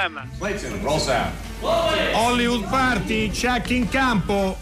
[0.00, 0.30] Problem.
[0.38, 1.30] Clayton, roll sound.
[1.60, 4.56] Hollywood Party, check in campo.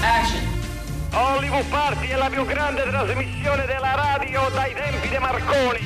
[0.00, 0.40] Action.
[1.10, 5.80] Hollywood Party è la più grande trasmissione della radio dai tempi di Marconi.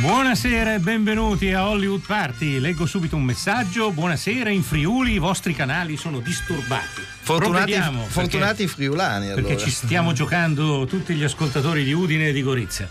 [0.00, 2.58] Buonasera e benvenuti a Hollywood Party.
[2.58, 3.90] Leggo subito un messaggio.
[3.90, 7.02] Buonasera, in Friuli i vostri canali sono disturbati.
[7.20, 9.42] Fortunati, Provvediamo, fortunati perché, friulani allora.
[9.42, 12.88] perché ci stiamo giocando tutti gli ascoltatori di Udine e di Gorizia.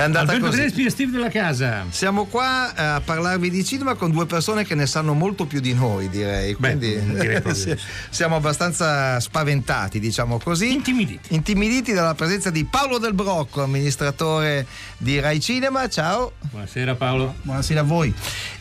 [0.00, 0.60] È andata Alberto così.
[0.62, 1.84] Crespi e Steve della Casa.
[1.90, 5.74] Siamo qua a parlarvi di cinema con due persone che ne sanno molto più di
[5.74, 6.56] noi, direi.
[6.58, 7.84] Beh, Quindi direi proprio si- di sì.
[8.08, 10.72] siamo abbastanza spaventati, diciamo così.
[10.72, 11.34] Intimiditi.
[11.34, 14.64] Intimiditi dalla presenza di Paolo Del Brocco, amministratore
[14.96, 15.86] di Rai Cinema.
[15.90, 16.32] Ciao.
[16.50, 17.34] Buonasera Paolo.
[17.42, 18.14] Buonasera a voi.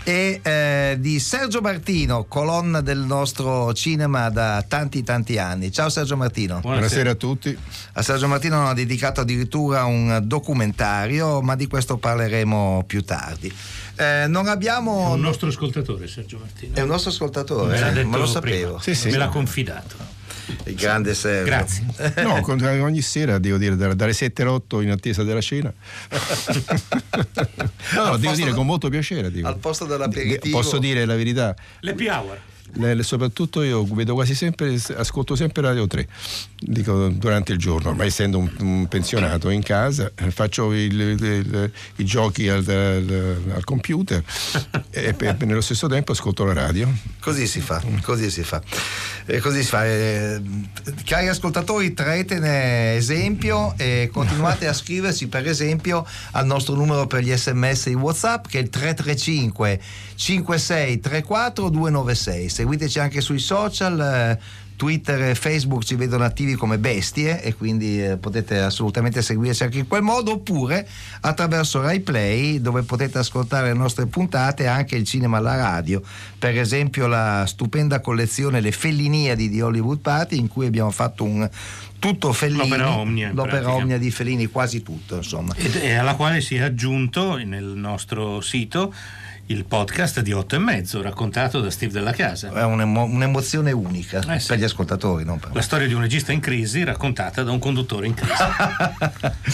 [0.03, 5.71] E eh, di Sergio Martino, colonna del nostro cinema da tanti tanti anni.
[5.71, 6.59] Ciao Sergio Martino.
[6.59, 7.57] Buonasera a tutti.
[7.93, 13.53] A Sergio Martino hanno dedicato addirittura un documentario, ma di questo parleremo più tardi.
[13.95, 15.11] Eh, non È abbiamo.
[15.11, 16.75] un nostro ascoltatore Sergio Martino.
[16.75, 17.93] È un nostro ascoltatore, Me l'ha eh?
[17.93, 18.79] detto ma lo sapevo.
[18.79, 19.09] Sì, sì.
[19.09, 19.95] Me l'ha confidato.
[20.63, 21.45] Il grande Sergio.
[21.45, 21.85] Grazie.
[22.23, 22.41] No,
[22.83, 25.71] ogni sera devo dire da- dalle 7 alle 8 in attesa della cena.
[27.93, 29.31] no, Al devo dire de- con molto piacere.
[29.31, 29.47] dico.
[29.47, 30.57] Al posto dell'aperitivo.
[30.57, 31.55] Posso dire la verità.
[31.81, 32.37] L'happy hour.
[32.73, 36.07] Le- soprattutto io vedo quasi sempre, ascolto sempre Radio 3
[36.59, 42.05] dico, durante il giorno, ma essendo un, un pensionato in casa, faccio il- il- i
[42.05, 44.23] giochi al, al- al computer
[44.91, 46.91] e pe- nello stesso tempo ascolto la radio.
[47.21, 48.61] Così si fa, così si fa.
[49.25, 49.85] Eh, così si fa.
[49.85, 50.41] Eh,
[51.05, 57.31] cari ascoltatori, traetene esempio e continuate a scriverci per esempio al nostro numero per gli
[57.35, 59.79] sms di WhatsApp che è il 335
[60.15, 62.49] 5634 296.
[62.59, 64.01] Seguiteci anche sui social.
[64.01, 69.63] eh, Twitter e Facebook ci vedono attivi come bestie e quindi eh, potete assolutamente seguirci
[69.63, 70.87] anche in quel modo oppure
[71.19, 76.01] attraverso Rai Play dove potete ascoltare le nostre puntate e anche il cinema alla radio.
[76.37, 81.49] Per esempio la stupenda collezione Le Felliniadi di Hollywood Party in cui abbiamo fatto un
[81.99, 82.69] tutto Fellini.
[82.69, 85.53] L'opera omnia, l'opera omnia di Fellini quasi tutto insomma.
[85.55, 88.93] È alla quale si è aggiunto nel nostro sito
[89.51, 92.51] il podcast di 8 e mezzo raccontato da Steve della Casa.
[92.53, 94.45] è un'emo- un'emozione unica Eh sì.
[94.47, 95.55] per gli ascoltatori non per me.
[95.55, 98.31] La storia di un regista in crisi raccontata da un conduttore in crisi.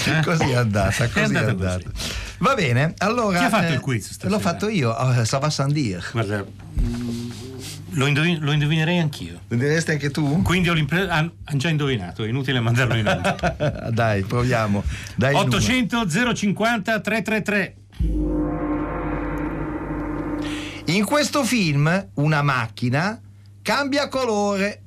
[0.07, 0.21] Eh?
[0.23, 1.89] così è andata, così è andata andata.
[1.89, 2.07] così.
[2.39, 3.39] Va bene, allora.
[3.39, 4.29] Chi ha fatto il quiz stasera?
[4.29, 6.01] L'ho fatto io, oh, ça va sans dire.
[6.11, 7.29] Guarda, mm,
[7.91, 9.39] lo, indovin- lo indovinerei anch'io.
[9.47, 10.41] Lo diresti anche tu?
[10.41, 11.13] Quindi ho l'impresa.
[11.13, 13.89] Hanno già indovinato, è inutile mandarlo in onda.
[13.91, 14.83] Dai, proviamo.
[15.15, 15.57] Dai il numero.
[15.57, 17.75] 800 050 333.
[20.95, 23.19] In questo film una macchina
[23.61, 24.83] cambia colore.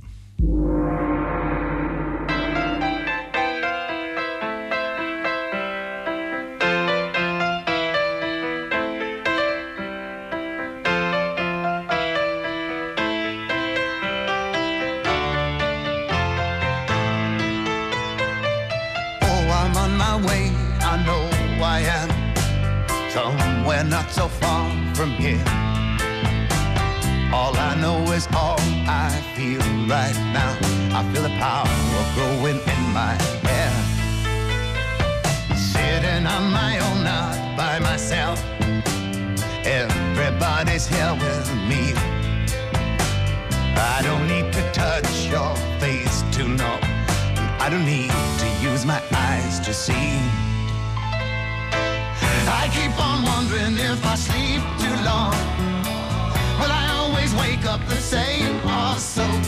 [57.86, 59.47] The same or so?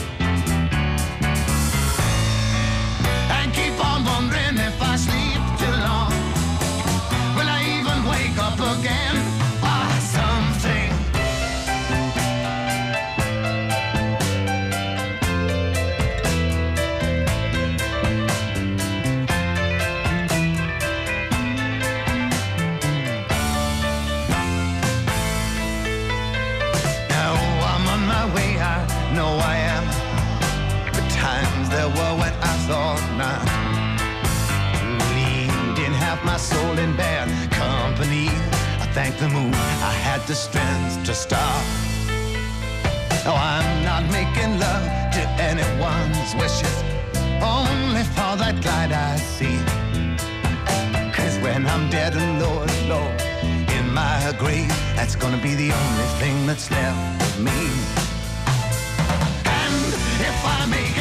[39.21, 41.63] The moon, I had the strength to stop.
[43.23, 46.77] No, I'm not making love to anyone's wishes,
[47.37, 49.59] only for that light I see.
[51.13, 53.21] Cause when I'm dead and Lord, Lord,
[53.77, 57.61] in my grave, that's gonna be the only thing that's left of me.
[59.45, 59.75] And
[60.29, 61.00] if I make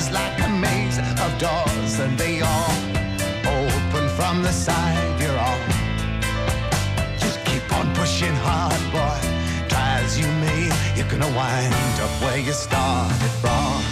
[0.00, 2.74] is like a maze of doors, and they all
[3.58, 5.60] open from the side you're on.
[7.18, 9.20] Just keep on pushing hard, boy.
[9.68, 10.62] Try as you may,
[10.96, 13.82] you're gonna wind up where you started from.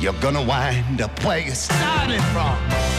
[0.00, 2.93] You're gonna wind up where you started from.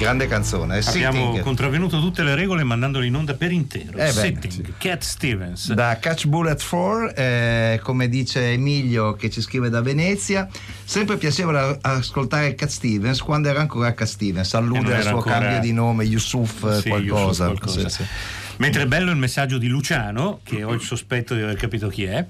[0.00, 0.78] Grande canzone.
[0.78, 1.40] eh, Abbiamo Sitting.
[1.44, 3.98] contravvenuto tutte le regole mandandolo in onda per intero.
[3.98, 5.74] Eh Sitting, Cat Stevens.
[5.74, 10.48] Da Catch Bullet 4, eh, come dice Emilio che ci scrive da Venezia,
[10.84, 15.60] sempre piacevole ascoltare Cat Stevens quando era ancora Cat Stevens, allude al suo ancora- cambio
[15.60, 17.44] di nome, Yusuf Sì, qualcosa.
[17.48, 17.88] Yusuf qualcosa.
[17.90, 18.08] Sì, sì.
[18.56, 22.04] Mentre è bello il messaggio di Luciano, che ho il sospetto di aver capito chi
[22.04, 22.24] è.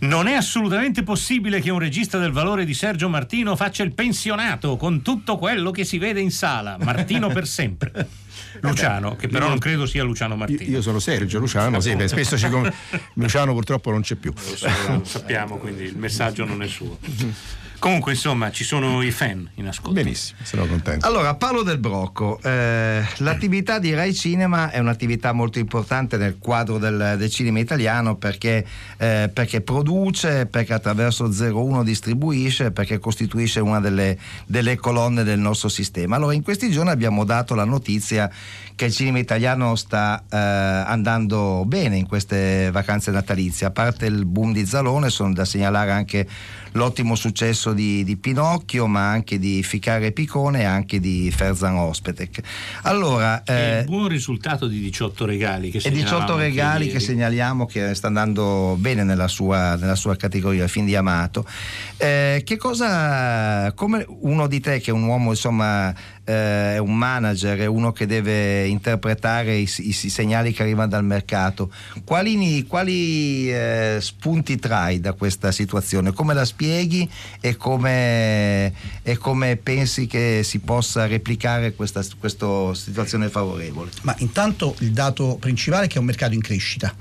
[0.00, 4.76] Non è assolutamente possibile che un regista del valore di Sergio Martino faccia il pensionato
[4.76, 6.78] con tutto quello che si vede in sala.
[6.80, 8.08] Martino per sempre.
[8.60, 10.62] Luciano, che però non credo sia Luciano Martino.
[10.62, 12.72] io sono Sergio Luciano, sì, beh, spesso ci con-
[13.14, 14.32] Luciano purtroppo non c'è più.
[14.34, 16.98] Lo so, lo sappiamo, quindi il messaggio non è suo.
[17.80, 19.92] Comunque, insomma, ci sono i fan in ascolto.
[19.92, 21.06] Benissimo, sono contento.
[21.06, 26.76] Allora, Paolo del Brocco, eh, l'attività di Rai Cinema è un'attività molto importante nel quadro
[26.76, 28.66] del, del cinema italiano perché,
[28.98, 35.70] eh, perché produce, perché attraverso 01 distribuisce, perché costituisce una delle, delle colonne del nostro
[35.70, 36.16] sistema.
[36.16, 38.30] Allora, in questi giorni abbiamo dato la notizia
[38.74, 44.26] che il cinema italiano sta eh, andando bene in queste vacanze natalizie, a parte il
[44.26, 46.26] boom di Zalone, sono da segnalare anche
[46.72, 52.40] l'ottimo successo di, di Pinocchio, ma anche di Ficare Picone e anche di Ferzan Ospetek.
[52.82, 57.04] Allora, eh, buon risultato di 18 regali che e 18 segnalavamo anche regali che ieri.
[57.04, 61.44] segnaliamo che sta andando bene nella sua, nella sua categoria, fin di amato.
[61.96, 65.92] Eh, che cosa, come uno di te che è un uomo, insomma,
[66.24, 70.88] eh, è un manager, è uno che deve interpretare i, i- i segnali che arrivano
[70.88, 71.72] dal mercato,
[72.04, 76.12] quali, quali, eh, spunti trai da questa situazione?
[76.12, 77.08] Come la spieghi
[77.40, 78.72] e come,
[79.02, 83.90] e come pensi che si possa replicare questa, questa situazione favorevole?
[84.02, 86.94] Ma intanto il dato principale è che è un mercato in crescita.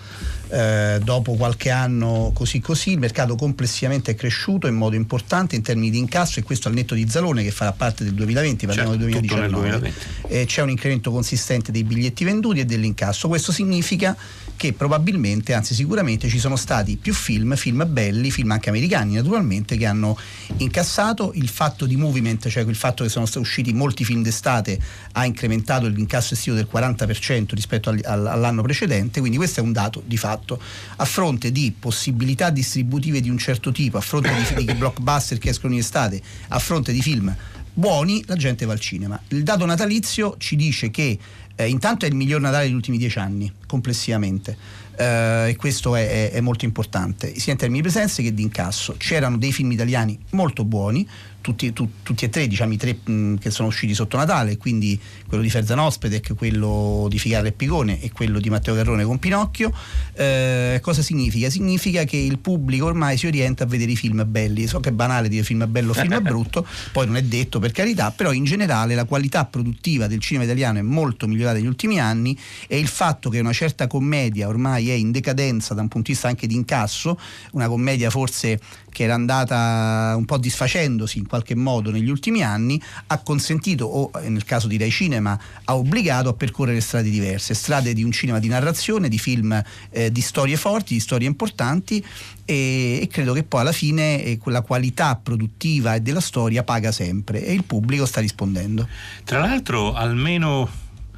[0.51, 5.61] Eh, dopo qualche anno così così il mercato complessivamente è cresciuto in modo importante in
[5.61, 8.91] termini di incasso e questo al netto di Zalone che farà parte del 2020, parliamo
[8.91, 9.79] Certo, del tutto nel 2019.
[9.79, 10.41] 2020.
[10.41, 13.29] Eh, c'è un incremento consistente dei biglietti venduti e dell'incasso.
[13.29, 14.17] Questo significa
[14.59, 19.77] che probabilmente, anzi sicuramente, ci sono stati più film, film belli, film anche americani naturalmente,
[19.77, 20.17] che hanno
[20.57, 21.31] incassato.
[21.35, 24.77] Il fatto di movement, cioè il fatto che sono usciti molti film d'estate,
[25.13, 29.71] ha incrementato l'incasso estivo del 40% rispetto al- al- all'anno precedente, quindi questo è un
[29.71, 30.61] dato di fatto.
[30.97, 35.51] A fronte di possibilità distributive di un certo tipo, a fronte di, di blockbuster che
[35.51, 37.33] escono in estate, a fronte di film
[37.71, 39.17] buoni, la gente va al cinema.
[39.29, 41.17] Il dato natalizio ci dice che
[41.63, 44.55] eh, intanto è il miglior Natale degli ultimi dieci anni, complessivamente.
[44.97, 48.41] Eh, e questo è, è- è molto importante, sia in termini di presenze che di
[48.43, 48.95] incasso.
[48.97, 51.07] C'erano dei film italiani molto buoni,
[51.41, 54.99] tutti, tu- tutti e tre, diciamo i tre mh, che sono usciti sotto Natale, quindi
[55.27, 59.19] quello di Ferzan Ospedec, quello di Figaro e Picone e quello di Matteo Garrone con
[59.19, 59.73] Pinocchio.
[60.13, 61.49] Eh, cosa significa?
[61.49, 64.67] Significa che il pubblico ormai si orienta a vedere i film belli.
[64.67, 67.71] So che è banale dire film bello o film brutto, poi non è detto per
[67.71, 71.99] carità, però in generale la qualità produttiva del cinema italiano è molto migliorata negli ultimi
[71.99, 76.07] anni e il fatto che una certa commedia ormai è in decadenza da un punto
[76.07, 77.19] di vista anche di incasso,
[77.51, 82.81] una commedia forse che era andata un po' disfacendosi in qualche modo negli ultimi anni,
[83.07, 87.53] ha consentito, o eh, nel caso di Rai Cinema, ha obbligato a percorrere strade diverse,
[87.53, 92.03] strade di un cinema di narrazione, di film eh, di storie forti, di storie importanti
[92.43, 97.45] e, credo che poi alla fine eh, quella qualità produttiva e della storia paga sempre
[97.45, 98.87] e il pubblico sta rispondendo.
[99.23, 100.67] Tra l'altro, almeno,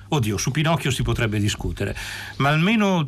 [0.09, 1.95] oddio, su Pinocchio si potrebbe discutere,
[2.37, 3.07] ma almeno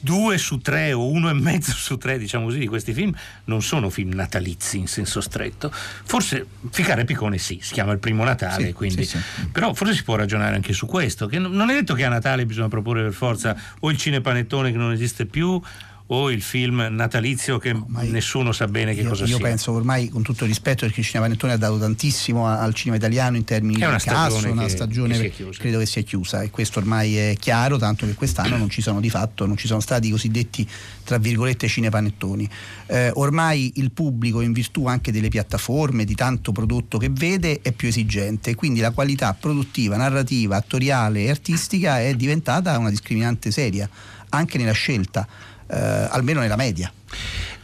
[0.00, 3.12] due su tre o uno e mezzo su tre, diciamo così, di questi film
[3.44, 5.70] non sono film natalizi in senso stretto.
[5.72, 9.04] Forse Ficare Piccone sì, si chiama il primo Natale, Sì, quindi.
[9.04, 9.18] sì,
[9.52, 12.46] Però forse si può ragionare anche su questo, che non è detto che a Natale
[12.46, 15.60] bisogna proporre per forza o il cinepanettone che non esiste più
[16.10, 19.36] o il film natalizio che nessuno sa bene che io, cosa io sia.
[19.36, 22.72] Io penso ormai, con tutto il rispetto, perché il cinema panettone ha dato tantissimo al
[22.72, 23.98] cinema italiano in termini di casso,
[24.38, 28.14] stagione una stagione che credo che sia chiusa e questo ormai è chiaro, tanto che
[28.14, 30.66] quest'anno non ci sono di fatto, non ci sono stati i cosiddetti
[31.04, 32.48] tra virgolette cinepanettoni.
[32.86, 37.72] Eh, ormai il pubblico, in virtù anche delle piattaforme, di tanto prodotto che vede, è
[37.72, 43.88] più esigente, quindi la qualità produttiva, narrativa, attoriale e artistica è diventata una discriminante seria,
[44.30, 45.26] anche nella scelta,
[45.68, 46.92] almeno nella media.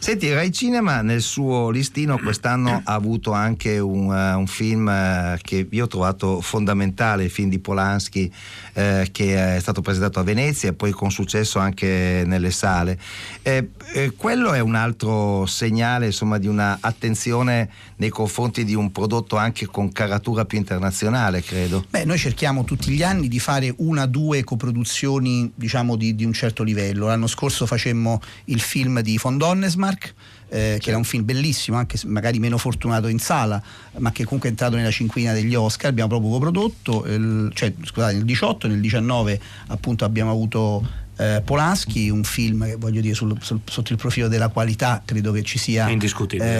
[0.05, 5.39] Senti, Rai Cinema nel suo listino quest'anno ha avuto anche un, eh, un film eh,
[5.41, 8.31] che io ho trovato fondamentale, il film di Polanski
[8.75, 12.99] eh, che è stato presentato a Venezia e poi con successo anche nelle sale.
[13.41, 18.91] Eh, eh, quello è un altro segnale insomma, di una attenzione nei confronti di un
[18.93, 21.85] prodotto anche con caratura più internazionale, credo.
[21.89, 26.33] Beh, noi cerchiamo tutti gli anni di fare una, due coproduzioni diciamo di, di un
[26.33, 27.07] certo livello.
[27.07, 30.15] L'anno scorso facemmo il film di von Donnesmark,
[30.49, 33.63] eh, che era un film bellissimo, anche se magari meno fortunato in sala,
[33.99, 35.91] ma che comunque è entrato nella cinquina degli Oscar.
[35.91, 42.09] Abbiamo proprio coprodotto, il- cioè scusate, nel 18, nel 19 appunto abbiamo avuto eh, Polanski,
[42.09, 45.59] un film che voglio dire sul- sul- sotto il profilo della qualità credo che ci
[45.59, 45.87] sia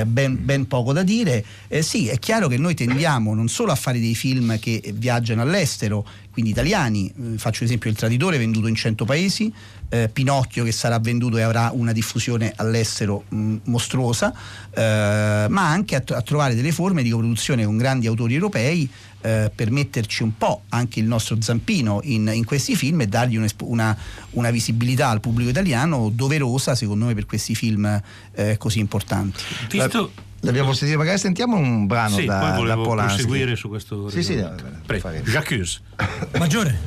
[0.01, 1.45] eh, ben, ben poco da dire.
[1.69, 5.43] Eh, sì, è chiaro che noi tendiamo non solo a fare dei film che viaggiano
[5.43, 9.53] all'estero, quindi italiani, eh, faccio esempio Il Traditore venduto in 100 paesi,
[9.89, 14.33] eh, Pinocchio che sarà venduto e avrà una diffusione all'estero mh, mostruosa,
[14.71, 18.89] eh, ma anche a, a trovare delle forme di coproduzione con grandi autori europei
[19.25, 23.37] eh, per metterci un po' anche il nostro zampino in, in questi film e dargli
[23.37, 23.97] una,
[24.33, 28.03] una visibilità al pubblico italiano doverosa secondo me per questi film
[28.35, 29.43] eh, così importanti.
[29.71, 33.23] Visto, L'abbiamo sentito, magari sentiamo un brano sì, da, poi da Polanski.
[33.23, 34.11] proseguire su questo.
[34.11, 34.55] Sì, sì, no,
[34.85, 35.09] Prego.
[35.23, 35.81] J'accuse.
[36.37, 36.79] Maggiore,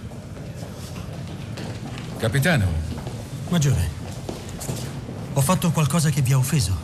[2.20, 2.65] Capitano,
[3.50, 3.89] maggiore.
[5.34, 6.77] Ho fatto qualcosa che vi ha offeso.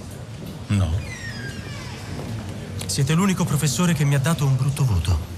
[0.67, 1.11] no.
[2.87, 5.32] Siete l'unico professore che mi ha dato un brutto voto.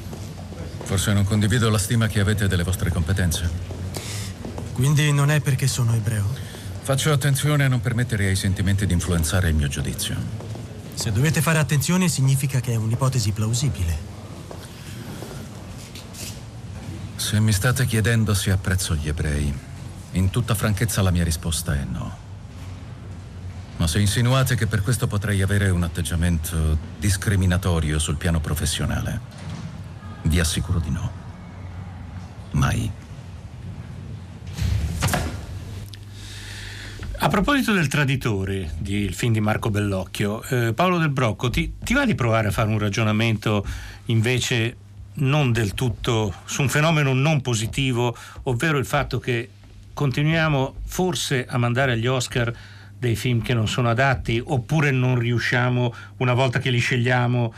[0.86, 3.50] Forse non condivido la stima che avete delle vostre competenze.
[4.72, 6.26] Quindi non è perché sono ebreo.
[6.82, 10.16] Faccio attenzione a non permettere ai sentimenti di influenzare il mio giudizio.
[10.94, 13.98] Se dovete fare attenzione significa che è un'ipotesi plausibile.
[17.16, 19.52] Se mi state chiedendo se apprezzo gli ebrei,
[20.12, 22.16] in tutta franchezza la mia risposta è no.
[23.78, 29.45] Ma se insinuate che per questo potrei avere un atteggiamento discriminatorio sul piano professionale,
[30.26, 31.12] vi assicuro di no.
[32.52, 32.92] Mai.
[37.18, 41.76] A proposito del traditore, di- il film di Marco Bellocchio, eh, Paolo Del Brocco, ti,
[41.80, 43.66] ti va di provare a fare un ragionamento
[44.06, 44.78] invece
[45.16, 49.50] non del tutto su un fenomeno non positivo, ovvero il fatto che
[49.94, 52.54] continuiamo forse a mandare agli Oscar
[52.98, 57.54] dei film che non sono adatti, oppure non riusciamo, una volta che li scegliamo,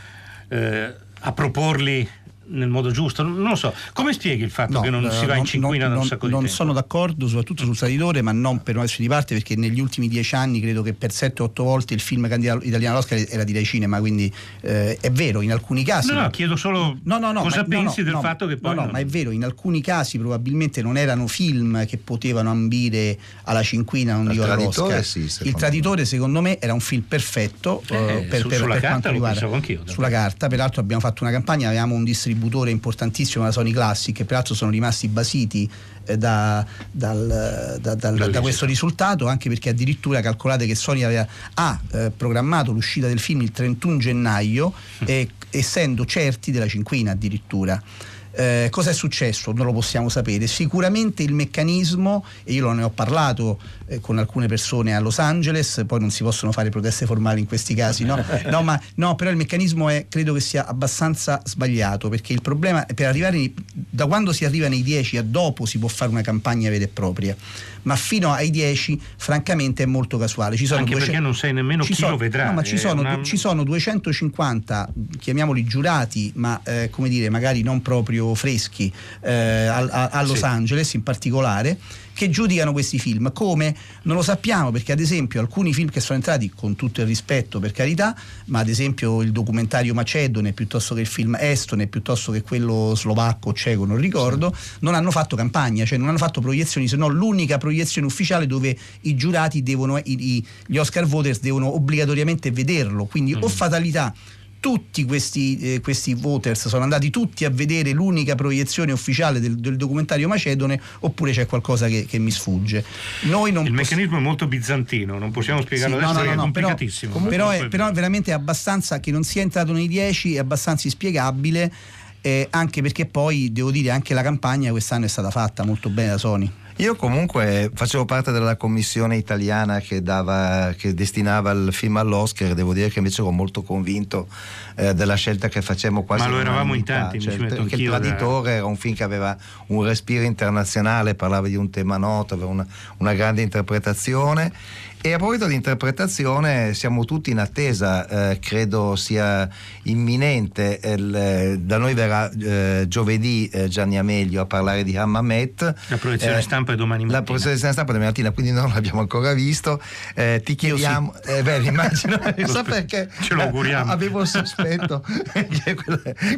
[0.48, 2.08] eh, a proporli
[2.50, 3.22] nel modo giusto?
[3.22, 3.72] Non lo so.
[3.92, 5.94] Come spieghi il fatto No, che non eh, si va in non- cinquina non- da
[5.94, 6.54] un non- sacco di Non tempo?
[6.56, 10.34] sono d'accordo, soprattutto sul traditore, ma non per una di parte, perché negli ultimi dieci
[10.34, 13.98] anni credo che per 7-8 volte il film candidato italiano all'Oscar era di Rai Cinema,
[14.00, 16.12] quindi eh, è vero, in alcuni casi.
[16.12, 18.56] No, no, chiedo solo No, no, no, cosa ma- pensi no, del no, fatto che
[18.56, 18.70] poi.
[18.74, 22.50] No, no, non- ma è vero, in alcuni casi probabilmente non erano film che potevano
[22.50, 25.04] ambire alla cinquina, non Il dico all'Oscar.
[25.04, 28.58] sì, secondo il Traditore secondo me era un film perfetto Eh, eh, per, su- per-
[28.58, 31.68] sulla per carta quanto lo riguarda pensavo anch'io, sulla carta, peraltro abbiamo fatto una campagna,
[31.68, 32.36] avevamo un distributore
[32.70, 35.68] importantissimo, la Sony Classic, che peraltro sono rimasti basiti
[36.04, 41.26] eh, da, dal- da- dal- da questo risultato, anche perché addirittura calcolate che Sony aveva,
[41.54, 44.72] ha eh, programmato l'uscita del film il 31 gennaio,
[45.04, 47.82] e- essendo certi della cinquina addirittura.
[48.30, 49.50] Eh, cosa è successo?
[49.50, 50.46] Non lo possiamo sapere.
[50.46, 55.82] Sicuramente il meccanismo, e io ne ho parlato eh, con alcune persone a Los Angeles,
[55.86, 58.16] poi non si possono fare proteste formali in questi casi, no?
[58.48, 62.86] No, ma, no, però il meccanismo è, credo che sia abbastanza sbagliato, perché il problema
[62.86, 66.22] è per arrivare, da quando si arriva nei 10 a dopo si può fare una
[66.22, 67.34] campagna vera e propria,
[67.82, 70.56] ma fino ai 10 francamente è molto casuale.
[70.56, 72.46] Ci sono Anche 200 perché non sai nemmeno chi sono- lo vedrà.
[72.46, 77.62] no, ma ci sono, una- ci sono 250, chiamiamoli giurati, ma eh, come dire, magari
[77.62, 79.32] non proprio freschi, eh,
[79.66, 80.44] al- a, a Los Sì.
[80.44, 81.78] Angeles in particolare,
[82.18, 83.32] che giudicano questi film.
[83.32, 83.72] Come?
[84.02, 87.60] Non lo sappiamo perché ad esempio alcuni film che sono entrati, con tutto il rispetto
[87.60, 88.12] per carità,
[88.46, 93.50] ma ad esempio il documentario Macedone piuttosto che il film Estone, piuttosto che quello slovacco
[93.50, 97.06] o ceco, non ricordo, non hanno fatto campagna, cioè non hanno fatto proiezioni, se no
[97.06, 103.04] l'unica proiezione ufficiale dove i giurati devono, i- i- gli Oscar voters devono obbligatoriamente vederlo.
[103.04, 104.12] Quindi o fatalità
[104.60, 109.76] tutti questi, eh, questi, voters sono andati tutti a vedere l'unica proiezione ufficiale del, del
[109.76, 112.84] documentario Macedone oppure c'è qualcosa che, che mi sfugge.
[113.22, 116.30] Noi non Il poss- meccanismo è molto bizantino, non possiamo spiegarlo sì, adesso, no, no,
[116.30, 117.12] no, è complicatissimo.
[117.12, 121.72] Però, però, è, però veramente abbastanza che non sia entrato nei 10 è abbastanza inspiegabile.
[122.20, 126.10] Eh, anche perché poi devo dire anche la campagna quest'anno è stata fatta molto bene
[126.10, 126.50] da Sony.
[126.78, 132.72] Io comunque facevo parte della commissione italiana che, dava, che destinava il film all'Oscar, devo
[132.72, 134.28] dire che invece ero molto convinto
[134.76, 136.22] eh, della scelta che facciamo quasi.
[136.22, 139.82] Ma lo eravamo in tanti, cioè, perché il Traditore era un film che aveva un
[139.82, 142.66] respiro internazionale, parlava di un tema noto, aveva una,
[142.98, 144.52] una grande interpretazione
[145.00, 149.48] e a proposito di interpretazione, siamo tutti in attesa, eh, credo sia
[149.84, 150.80] imminente.
[150.82, 155.74] Il, eh, da noi verrà eh, giovedì eh, Gianni Amelio a parlare di Hammamet.
[155.86, 157.20] La proiezione eh, stampa è domani mattina.
[157.20, 159.80] La proiezione stampa è domani mattina, quindi non l'abbiamo ancora visto.
[160.14, 161.30] Eh, ti chiediamo, sì.
[161.30, 163.92] eh, beh, immagino, so perché ce lo auguriamo.
[163.92, 165.04] avevo il sospetto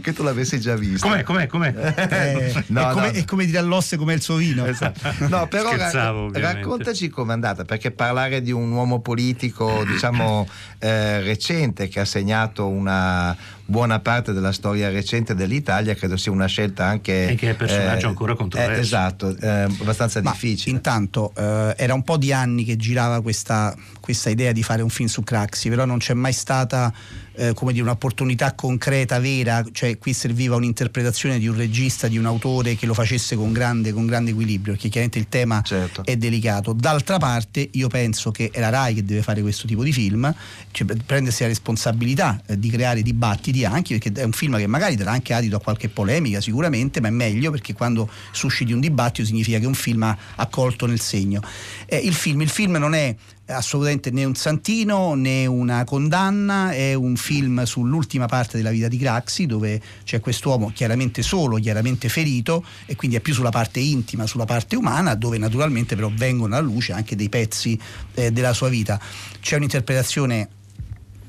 [0.02, 1.09] che, tu l'avessi già visto.
[1.09, 1.23] Com'è?
[1.23, 1.47] Com'è?
[1.47, 1.73] com'è?
[2.69, 3.19] no, è, come, no.
[3.19, 4.67] è come dire all'osse come il suo vino.
[4.67, 5.00] Esatto.
[5.29, 10.47] No, però ra- raccontaci com'è andata, perché parlare di di un uomo politico diciamo
[10.78, 16.47] eh, recente che ha segnato una buona parte della storia recente dell'Italia credo sia una
[16.47, 18.75] scelta anche e che è personaggio eh, ancora controverso.
[18.75, 20.75] eh, esatto eh, abbastanza Ma difficile.
[20.75, 24.90] intanto eh, era un po' di anni che girava questa, questa idea di fare un
[24.90, 26.92] film su Craxi però non c'è mai stata
[27.41, 32.27] eh, come dire, un'opportunità concreta, vera, cioè qui serviva un'interpretazione di un regista, di un
[32.27, 36.05] autore che lo facesse con grande, con grande equilibrio, perché chiaramente il tema certo.
[36.05, 36.75] è delicato.
[36.75, 40.33] D'altra parte io penso che è la RAI che deve fare questo tipo di film,
[40.71, 44.95] cioè prendersi la responsabilità eh, di creare dibattiti anche, perché è un film che magari
[44.97, 49.27] darà anche adito a qualche polemica sicuramente, ma è meglio perché quando susciti un dibattito
[49.27, 51.41] significa che un film ha, ha colto nel segno.
[51.87, 53.17] Eh, il, film, il film non è
[53.50, 58.97] assolutamente né un santino né una condanna, è un film sull'ultima parte della vita di
[58.97, 64.26] Craxi dove c'è quest'uomo chiaramente solo, chiaramente ferito e quindi è più sulla parte intima,
[64.26, 67.78] sulla parte umana dove naturalmente però vengono alla luce anche dei pezzi
[68.15, 69.00] eh, della sua vita.
[69.41, 70.49] C'è un'interpretazione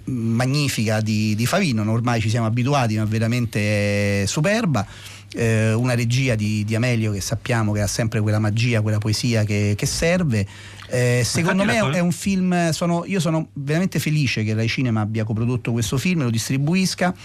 [0.06, 4.86] magnifica di, di Favino, ormai ci siamo abituati ma veramente superba.
[5.34, 9.46] Eh, una regia di, di, Amelio che sappiamo che ha sempre quella magia, quella poesia
[9.46, 10.46] che, che serve
[10.92, 15.24] eh, secondo me è un film, sono, io sono veramente felice che Rai Cinema abbia
[15.24, 17.16] coprodotto questo film, lo distribuisca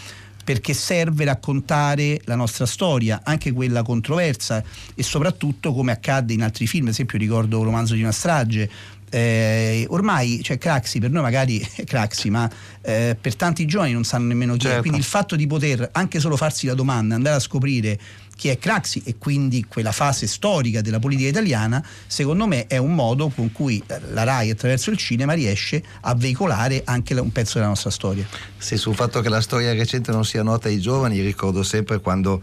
[0.47, 4.63] perché serve raccontare la nostra storia, anche quella controversa
[4.95, 8.71] e soprattutto come accadde in altri film, ad esempio ricordo Romanzo di una strage,
[9.11, 12.51] eh, ormai cioè Craxi per noi magari è Craxi ma
[12.83, 14.79] eh, per tanti giovani non sanno nemmeno chi certo.
[14.79, 17.99] è quindi il fatto di poter anche solo farsi la domanda andare a scoprire
[18.37, 22.95] chi è Craxi e quindi quella fase storica della politica italiana, secondo me è un
[22.95, 27.69] modo con cui la RAI attraverso il cinema riesce a veicolare anche un pezzo della
[27.69, 28.27] nostra storia.
[28.59, 32.43] Sì, sul fatto che la storia recente non sia nota ai giovani, ricordo sempre quando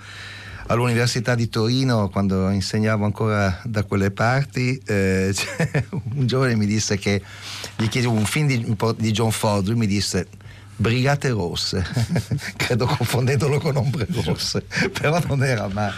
[0.68, 5.34] all'Università di Torino, quando insegnavo ancora da quelle parti, eh,
[6.16, 7.22] un giovane mi disse che
[7.76, 10.28] gli chiedevo un film di, di John Ford, lui mi disse
[10.76, 11.86] Brigate Rosse,
[12.58, 15.92] credo confondendolo con Ombre Rosse, però non era mai.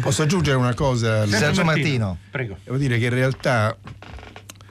[0.00, 1.26] Posso aggiungere una cosa?
[1.26, 2.56] Sergio Martino, prego.
[2.64, 3.76] Devo dire che in realtà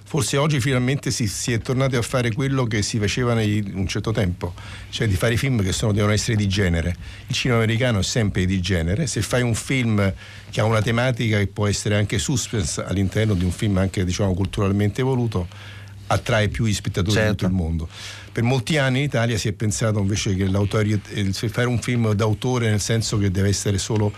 [0.08, 3.88] forse oggi finalmente si, si, è tornati a fare quello che si faceva in un
[3.88, 4.54] certo tempo,
[4.89, 6.96] cioè di fare film che sono, devono essere di genere.
[7.28, 10.13] Il cinema americano è sempre di genere, se fai un film
[10.50, 14.34] che ha una tematica che può essere anche suspense all'interno di un film anche diciamo
[14.34, 15.46] culturalmente evoluto,
[16.08, 17.32] attrae più gli spettatori certo.
[17.32, 17.89] di tutto il mondo.
[18.32, 21.02] Per molti anni in Italia si è pensato invece che l'autore,
[21.34, 24.13] fare un film d'autore nel senso che deve essere solo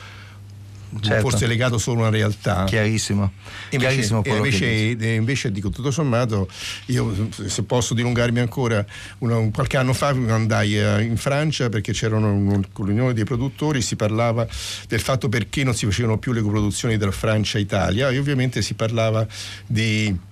[0.99, 1.29] certo.
[1.29, 2.63] forse legato solo a una realtà.
[2.65, 3.31] Chiarissimo.
[3.71, 6.47] Invece, Chiarissimo invece, invece, dico tutto sommato,
[6.87, 8.85] io se posso dilungarmi ancora,
[9.19, 14.47] una, qualche anno fa andai eh, in Francia perché c'erano un'unione dei produttori, si parlava
[14.87, 18.61] del fatto perché non si facevano più le coproduzioni tra Francia e Italia e ovviamente
[18.61, 19.27] si parlava
[19.65, 20.27] di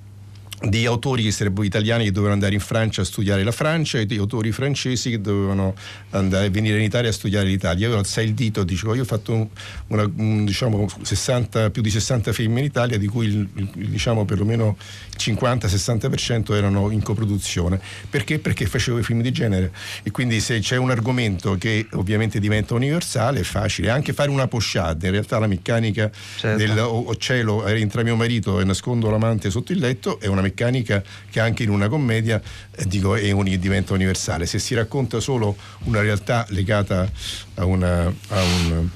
[0.59, 4.07] di autori che sarebbero italiani che dovevano andare in Francia a studiare la Francia e
[4.07, 5.75] di autori francesi che dovevano
[6.11, 7.87] andare, venire in Italia a studiare l'Italia.
[7.87, 9.49] Io alzai il dito dicevo io ho fatto
[9.87, 14.25] una, un, diciamo, 60, più di 60 film in Italia di cui il, il, diciamo,
[14.25, 14.77] perlomeno
[15.11, 17.79] il 50-60% erano in coproduzione.
[18.09, 18.39] Perché?
[18.39, 22.73] Perché facevo i film di genere e quindi se c'è un argomento che ovviamente diventa
[22.73, 23.91] universale è facile.
[23.91, 26.57] Anche fare una posciata, in realtà la meccanica certo.
[26.57, 30.45] del o, o cielo entra mio marito e nascondo l'amante sotto il letto è una
[30.47, 34.45] meccanica che anche in una commedia eh, dico, è un, diventa universale.
[34.45, 37.09] Se si racconta solo una realtà legata
[37.55, 38.89] a una, a un,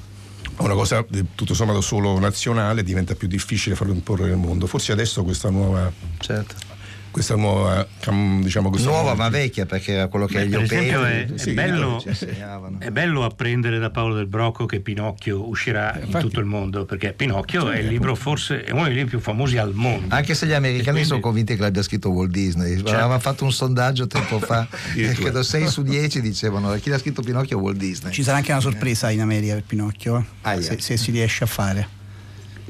[0.58, 4.66] una cosa tutto sommato solo nazionale diventa più difficile farlo imporre nel mondo.
[4.66, 6.71] Forse adesso questa nuova certo
[7.12, 7.86] questa nuova,
[8.40, 11.38] diciamo questa Nuova ma vecchia perché era quello che Beh, gli per esempio è, è
[11.38, 12.78] sì, bello, ci insegnavano.
[12.80, 16.24] è bello apprendere da Paolo del Brocco che Pinocchio uscirà in infatti.
[16.24, 19.58] tutto il mondo perché Pinocchio è il libro forse è uno dei libri più famosi
[19.58, 22.78] al mondo Anche se gli americani quindi- sono convinti che l'abbia scritto Walt Disney.
[22.80, 27.22] Avevamo fatto un sondaggio tempo fa e credo 6 su 10 dicevano chi l'ha scritto
[27.22, 28.10] Pinocchio Walt Disney.
[28.12, 30.60] Ci sarà anche una sorpresa in America per Pinocchio, eh, Aia.
[30.62, 32.00] se, se si riesce a fare.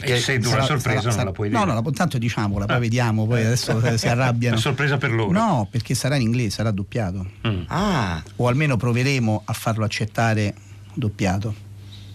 [0.01, 2.19] E se una Sarà- sorpresa sarà- non sarà- la puoi No, dire no, la- tanto
[2.19, 2.79] diciamola, poi Ah.
[2.79, 4.55] vediamo, poi adesso si arrabbiano.
[4.55, 5.31] Una sorpresa per loro.
[5.33, 7.27] No, perché sarà in inglese, sarà doppiato.
[7.47, 7.63] Mm.
[7.69, 10.55] Ah, O almeno proveremo a farlo accettare
[10.95, 11.55] doppiato.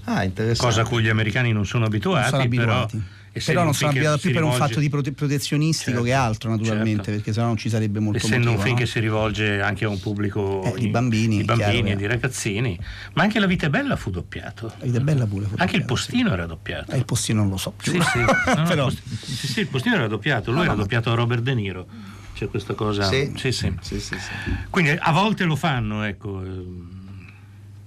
[0.05, 0.65] ah, interessante.
[0.65, 2.97] cosa a cui gli americani non sono abituati, non sono abituati.
[2.97, 3.05] però,
[3.45, 6.03] Però, essendo non un sono abituati più per un rivolge- fatto di prote- protezionistico Certo,
[6.03, 7.11] che altro, naturalmente, certo.
[7.11, 8.61] perché sennò non ci sarebbe molto essendo un motivo.
[8.63, 8.81] film no?
[8.81, 11.95] che si rivolge anche a un pubblico Eh, di bambini, di bambini chiaro, e eh.
[11.95, 12.79] di ragazzini,
[13.13, 14.67] ma anche La vita è bella fu doppiato.
[14.79, 15.45] La vita è bella pure.
[15.45, 16.85] fu Anche il postino era doppiato.
[16.91, 16.95] sì.
[16.95, 17.91] Eh, il postino non lo so più.
[17.91, 18.19] Sì, sì.
[18.55, 20.83] No, Però- il post- sì, sì, il postino era doppiato, lui No, era no, ma-
[20.83, 21.85] doppiato a Robert De Niro.
[22.33, 23.03] C'è questa cosa.
[23.03, 23.31] Sì.
[23.35, 23.73] sì, sì.
[23.81, 24.29] Sì, sì, sì.
[24.69, 26.43] Quindi a volte lo fanno, ecco.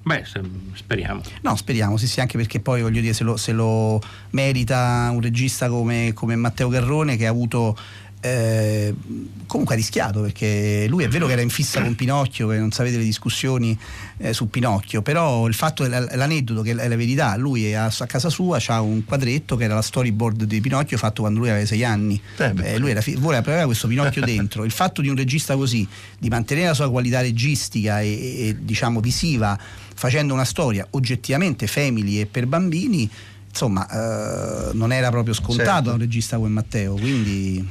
[0.03, 0.25] Beh,
[0.75, 1.21] speriamo.
[1.43, 5.21] No, speriamo, sì, sì, anche perché poi voglio dire, se lo, se lo merita un
[5.21, 7.77] regista come, come Matteo Garrone che ha avuto.
[8.23, 8.95] eh,
[9.47, 12.71] comunque ha rischiato perché lui è vero che era in fissa con Pinocchio, che non
[12.71, 13.77] sapete le discussioni
[14.19, 18.07] eh, su Pinocchio, però il fatto, l'aneddoto che è la verità, lui è a, a
[18.07, 21.65] casa sua ha un quadretto che era la storyboard di Pinocchio fatto quando lui aveva
[21.65, 22.21] sei anni.
[22.37, 22.53] Eh.
[22.63, 24.65] Eh, lui era voleva aveva questo Pinocchio dentro.
[24.65, 25.87] Il fatto di un regista così,
[26.19, 29.59] di mantenere la sua qualità registica e- e, diciamo visiva,
[30.01, 33.07] facendo una storia oggettivamente family e per bambini,
[33.47, 35.91] insomma, eh, non era proprio scontato Certo.
[35.91, 36.95] un regista come Matteo.
[36.95, 37.69] Quindi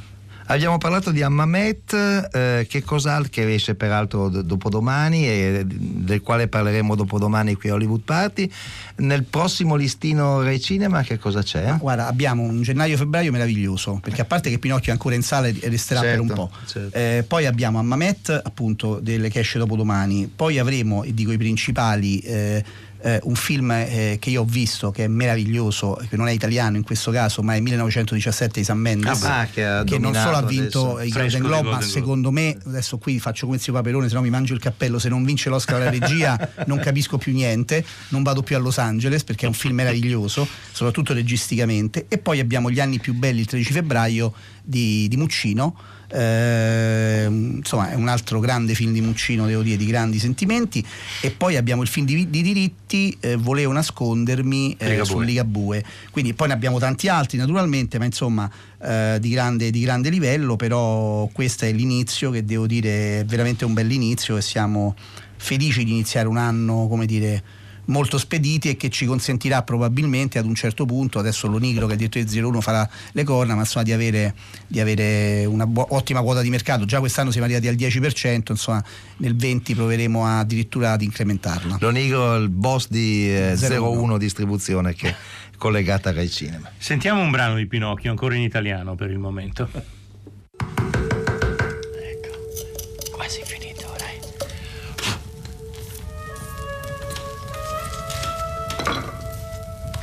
[0.50, 6.48] Abbiamo parlato di Ammamet, eh, che cos'altro che esce peraltro d- dopodomani e del quale
[6.48, 8.50] parleremo dopodomani qui a Hollywood Party.
[8.96, 11.66] Nel prossimo listino Rai Cinema che cosa c'è?
[11.68, 15.46] Ma guarda, abbiamo un gennaio-febbraio meraviglioso, perché a parte che Pinocchio è ancora in sala
[15.46, 16.50] e resterà Certo, per un po'.
[16.66, 16.98] certo.
[16.98, 20.32] Eh, poi abbiamo Ammamet, appunto, delle che esce dopodomani.
[20.34, 22.64] Poi avremo, dico i principali, eh,
[23.02, 26.76] eh, un film eh, che io ho visto che è meraviglioso, che non è italiano
[26.76, 30.42] in questo caso, ma è 1917 di San Mendes, Ah, che ha non solo ha
[30.42, 31.06] vinto adesso.
[31.06, 34.14] i Fresco Golden Globe, ma Golden secondo me, adesso qui faccio come zio Paperone, se
[34.14, 37.84] no mi mangio il cappello, se non vince l'Oscar alla regia non capisco più niente,
[38.08, 42.06] non vado più a Los Angeles perché è un film meraviglioso, soprattutto registicamente.
[42.08, 44.32] E poi abbiamo Gli anni più belli il 13 febbraio
[44.62, 45.76] di, di Muccino.
[46.12, 50.84] Eh, insomma, è un altro grande film di Muccino, devo dire, di grandi sentimenti.
[51.20, 55.04] E poi abbiamo il film di, di diritti, eh, Volevo nascondermi eh, Ligabue.
[55.06, 55.84] su Ligabue.
[56.10, 58.50] Quindi poi ne abbiamo tanti altri, naturalmente, ma insomma,
[58.82, 60.56] eh, di, grande, di grande livello.
[60.56, 64.94] Però questo è l'inizio, che devo dire è veramente un bell'inizio e siamo
[65.36, 67.42] felici di iniziare un anno, come dire
[67.90, 71.94] molto spediti e che ci consentirà probabilmente ad un certo punto, adesso lo Nigro che
[71.94, 74.34] ha detto di 01 farà le corna, ma insomma di avere,
[74.66, 76.84] di avere una buo- ottima quota di mercato.
[76.84, 78.82] Già quest'anno siamo arrivati al 10%, insomma
[79.18, 81.76] nel 20 proveremo addirittura ad incrementarla.
[81.80, 83.90] Lo Nigro, il boss di eh, 01.
[83.90, 85.16] 01 Distribuzione che è
[85.56, 86.70] collegata a Rai Cinema.
[86.78, 89.68] Sentiamo un brano di Pinocchio ancora in italiano per il momento.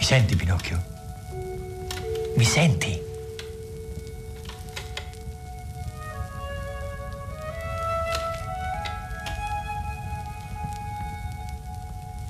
[0.07, 0.81] Senti, Pinocchio?
[2.37, 2.97] Mi senti?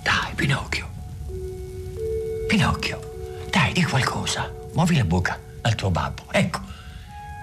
[0.02, 0.90] Dai, Pinocchio.
[2.48, 3.00] Pinocchio,
[3.52, 4.52] dai, di qualcosa.
[4.74, 6.24] Muovi la bocca al tuo babbo.
[6.32, 6.60] Ecco,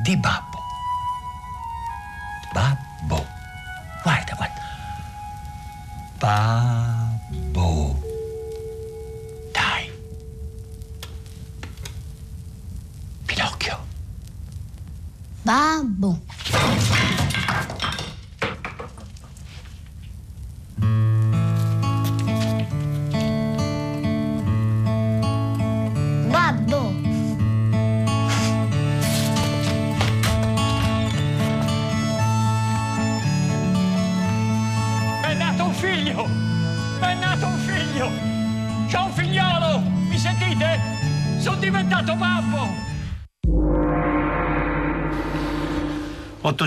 [0.02, 0.58] di babbo.
[2.52, 3.24] Babbo.
[4.02, 4.62] Guarda, guarda.
[6.18, 6.93] Babbo.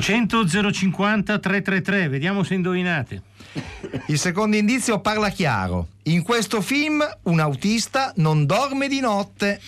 [0.07, 3.21] 800 050 333, vediamo se indovinate.
[4.05, 5.87] Il secondo indizio parla chiaro.
[6.03, 9.59] In questo film un autista non dorme di notte.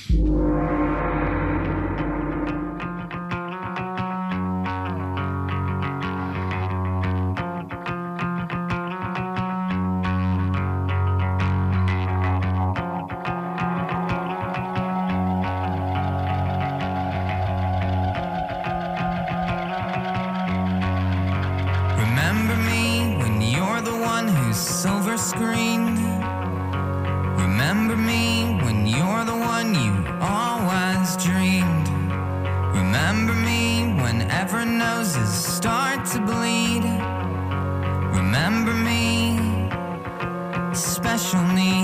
[34.80, 36.84] Noses start to bleed.
[38.18, 39.38] Remember me,
[40.74, 41.79] special needs.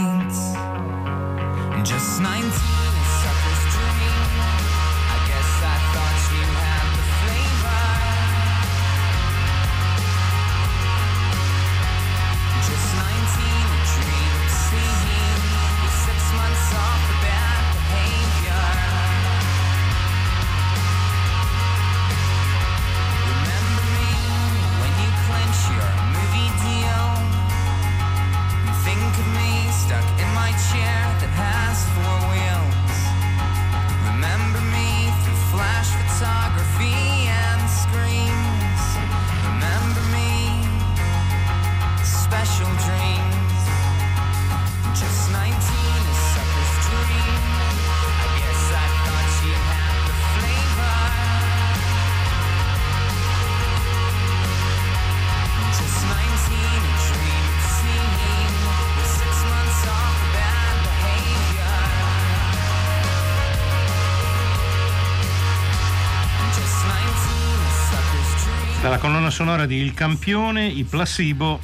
[69.26, 71.60] Colonna sonora di Il Campione, i Placebo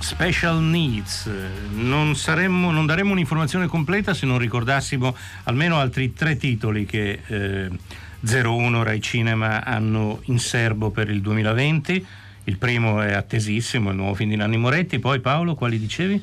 [0.00, 1.30] Special Needs.
[1.72, 7.70] Non, saremmo, non daremmo un'informazione completa se non ricordassimo almeno altri tre titoli che eh,
[8.20, 12.06] 01 Rai Cinema hanno in serbo per il 2020.
[12.44, 14.98] Il primo è attesissimo, il nuovo film di Nanni Moretti.
[14.98, 16.22] Poi Paolo, quali dicevi?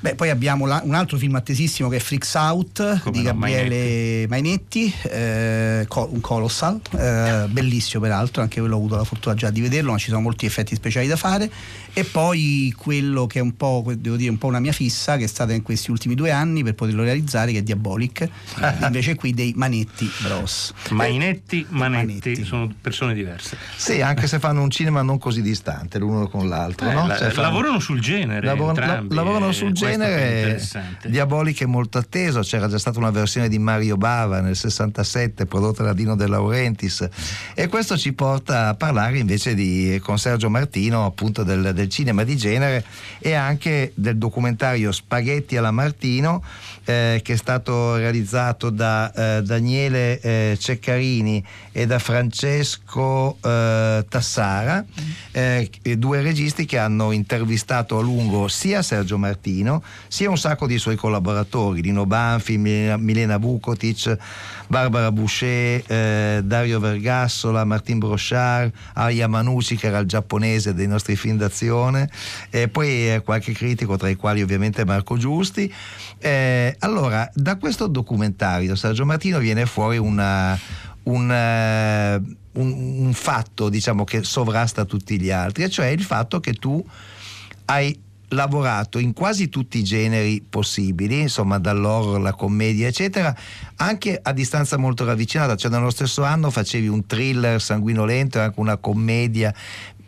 [0.00, 3.30] Beh, poi abbiamo la- un altro film attesissimo che è Freaks Out Come di no,
[3.32, 9.34] Gabriele Mainetti, eh, co- un colossal, eh, bellissimo peraltro, anche quello ho avuto la fortuna
[9.34, 11.50] già di vederlo, ma ci sono molti effetti speciali da fare.
[11.98, 15.24] E poi quello che è un po', devo dire, un po' una mia fissa, che
[15.24, 18.28] è stata in questi ultimi due anni per poterlo realizzare, che è Diabolic,
[18.84, 20.74] invece qui dei Manetti Bros.
[20.90, 23.56] Mainetti, Manetti, sono persone diverse.
[23.76, 26.90] Sì, anche se fanno un cinema non così distante l'uno con l'altro.
[26.90, 27.06] Eh, no?
[27.06, 28.44] la- Cioè, fanno- lavorano sul genere.
[28.44, 31.08] Lavorano, entrambi, la- lavorano eh, sul è genere interessante.
[31.08, 35.82] Diabolic è molto atteso c'era già stata una versione di Mario Bava nel 67 prodotta
[35.82, 37.08] da Dino De Laurentiis
[37.54, 42.24] e questo ci porta a parlare invece di, con Sergio Martino appunto del, del cinema
[42.24, 42.84] di genere
[43.18, 46.42] e anche del documentario Spaghetti alla Martino
[46.84, 54.84] eh, che è stato realizzato da eh, Daniele eh, Ceccarini e da Francesco eh, Tassara,
[55.32, 60.66] eh, e due registi che hanno intervistato a lungo sia Sergio Martino sia un sacco
[60.66, 64.16] di suoi collaboratori, Lino Banfi, Milena, Milena Vukotic,
[64.68, 71.16] Barbara Boucher, eh, Dario Vergassola, Martin Brochard, Aya Manucci che era il giapponese dei nostri
[71.16, 72.10] film d'azione
[72.50, 75.72] e poi eh, qualche critico tra i quali ovviamente Marco Giusti.
[76.18, 80.58] Eh, allora, da questo documentario Sergio Martino viene fuori una,
[81.04, 82.14] un, eh,
[82.52, 86.84] un- un fatto diciamo che sovrasta tutti gli altri, e cioè il fatto che tu
[87.66, 93.34] hai lavorato in quasi tutti i generi possibili, insomma dall'horror, la commedia, eccetera,
[93.76, 98.60] anche a distanza molto ravvicinata, cioè nello stesso anno facevi un thriller sanguinolento e anche
[98.60, 99.54] una commedia.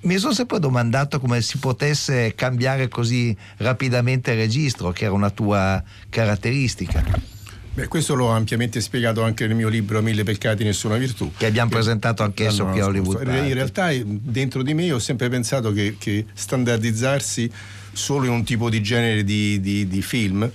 [0.01, 5.31] Mi sono sempre domandato come si potesse cambiare così rapidamente il registro, che era una
[5.31, 7.05] tua caratteristica.
[7.79, 11.31] Beh, questo l'ho ampiamente spiegato anche nel mio libro Mille peccati, nessuna virtù.
[11.37, 12.87] Che abbiamo presentato anch'esso L'anno qui a.
[12.87, 17.49] Hollywood In realtà dentro di me ho sempre pensato che, che standardizzarsi
[17.99, 20.51] solo in un tipo di genere di, di- di film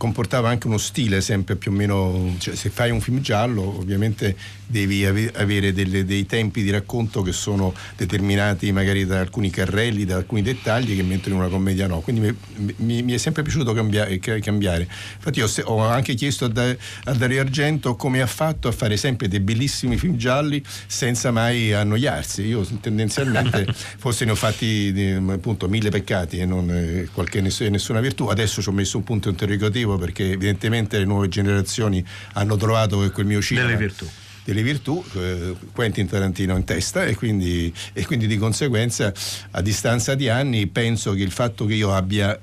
[0.00, 4.34] comportava anche uno stile sempre più o meno, cioè se fai un film giallo ovviamente
[4.66, 10.06] devi ave- avere delle- dei tempi di racconto che sono determinati magari da alcuni carrelli,
[10.06, 12.20] da alcuni dettagli che mentre in una commedia no, quindi
[12.56, 14.88] mi, mi- mi è sempre piaciuto cambia- ca- cambiare.
[15.16, 18.96] Infatti ho, ho anche chiesto a, Da- a Dario Argento come ha fatto a fare
[18.96, 22.42] sempre dei bellissimi film gialli senza mai annoiarsi.
[22.46, 23.66] Io tendenzialmente
[23.98, 24.94] forse ne ho fatti
[25.28, 28.26] appunto mille peccati e non eh, qualche ness- nessuna virtù.
[28.28, 33.10] Adesso ci ho messo un punto interrogativo perché evidentemente le nuove generazioni hanno trovato che
[33.10, 34.06] quel mio cinema Delle virtù.
[34.44, 39.12] delle virtù, eh, Quentin Tarantino in testa e quindi, e quindi di conseguenza
[39.52, 42.38] a distanza di anni penso che il fatto che io abbia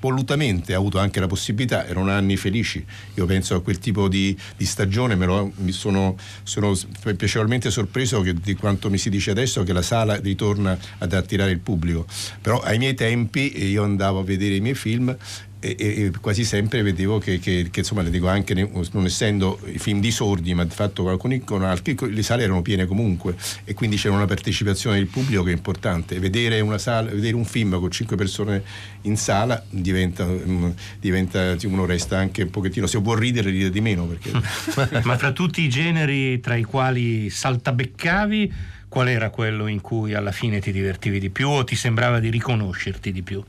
[0.00, 4.64] volutamente avuto anche la possibilità, erano anni felici, io penso a quel tipo di, di
[4.64, 6.72] stagione, me lo- mi sono, sono
[7.16, 11.50] piacevolmente sorpreso che- di quanto mi si dice adesso che la sala ritorna ad attirare
[11.50, 12.06] il pubblico,
[12.40, 15.14] però ai miei tempi io andavo a vedere i miei film
[15.60, 19.78] e, e quasi sempre vedevo che, che, che, insomma le dico anche non essendo i
[19.78, 23.74] film di sordi ma di fatto alcuni con altri le sale erano piene comunque e
[23.74, 27.90] quindi c'era una partecipazione del pubblico che è importante vedere, sala, vedere un film con
[27.90, 28.62] cinque persone
[29.02, 33.80] in sala diventa, mm, diventa uno resta anche un pochettino se può ridere ride di
[33.80, 34.30] meno perché...
[35.02, 38.52] ma fra tutti i generi tra i quali saltabeccavi
[38.88, 42.30] qual era quello in cui alla fine ti divertivi di più o ti sembrava di
[42.30, 43.42] riconoscerti di più?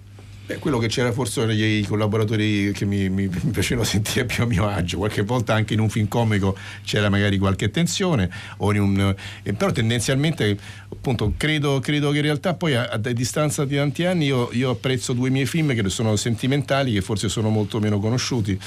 [0.50, 4.48] Beh, quello che c'era forse nei collaboratori che mi, mi, mi piacevano sentire più a
[4.48, 9.54] mio agio, qualche volta anche in un film comico c'era magari qualche tensione, un, eh,
[9.54, 10.58] però tendenzialmente
[10.92, 14.72] appunto credo, credo, che in realtà poi a, a, distanza di tanti anni io, io,
[14.72, 18.60] apprezzo due miei film che sono sentimentali, che forse sono molto meno conosciuti,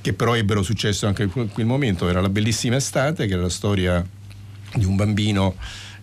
[0.00, 3.48] che però ebbero successo anche in quel momento, era La bellissima estate, che era la
[3.48, 4.04] storia
[4.74, 5.54] di un bambino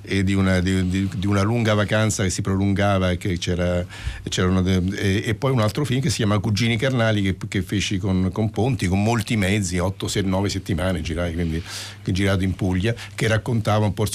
[0.05, 3.79] e di una, di, di, di una, lunga vacanza che si prolungava e, che c'era,
[3.79, 8.29] e, e, poi un altro film che si chiama Cugini Carnali che, che feci con,
[8.31, 11.61] con, Ponti, con molti mezzi, 8-9 settimane girai, quindi
[12.03, 14.05] che girato in Puglia, che raccontava un po'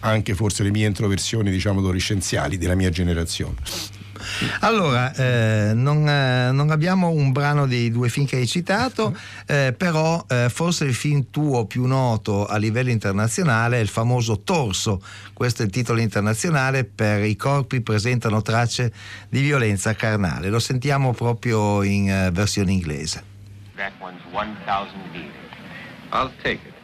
[0.00, 3.56] anche forse le mie introversioni diciamo adolescenziali della mia generazione.
[4.60, 9.74] Allora, eh, non, eh, non, abbiamo un brano dei due film che hai citato, eh,
[9.76, 15.02] però eh, forse il film tuo più noto a livello internazionale è il famoso Torso,
[15.32, 18.92] questo è il titolo internazionale per i corpi presentano tracce
[19.28, 20.48] di violenza carnale.
[20.48, 23.24] Lo sentiamo proprio in eh, versione inglese.
[23.76, 25.32] That one's 1,000 lire.
[26.12, 26.74] I'll take it.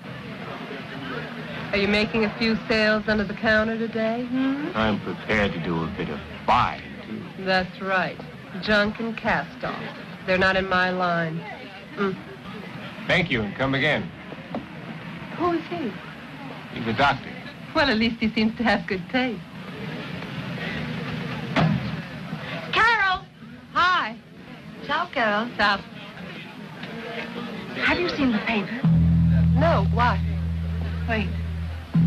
[1.72, 4.24] Are you making a few sales under the counter today?
[4.24, 4.70] Hmm?
[4.74, 6.95] I'm prepared to do a bit of buying.
[7.40, 8.18] That's right.
[8.62, 9.82] Junk and cast off.
[10.26, 11.40] They're not in my line.
[11.96, 12.16] Mm.
[13.06, 14.10] Thank you, and come again.
[15.36, 15.92] Who is he?
[16.72, 17.30] He's a doctor.
[17.74, 19.40] Well, at least he seems to have good taste.
[22.72, 23.24] Carol!
[23.72, 24.16] Hi.
[24.86, 25.48] Ciao, Carol.
[25.56, 25.76] Ciao.
[27.84, 28.80] Have you seen the paper?
[29.54, 30.20] No, why?
[31.08, 31.28] Wait.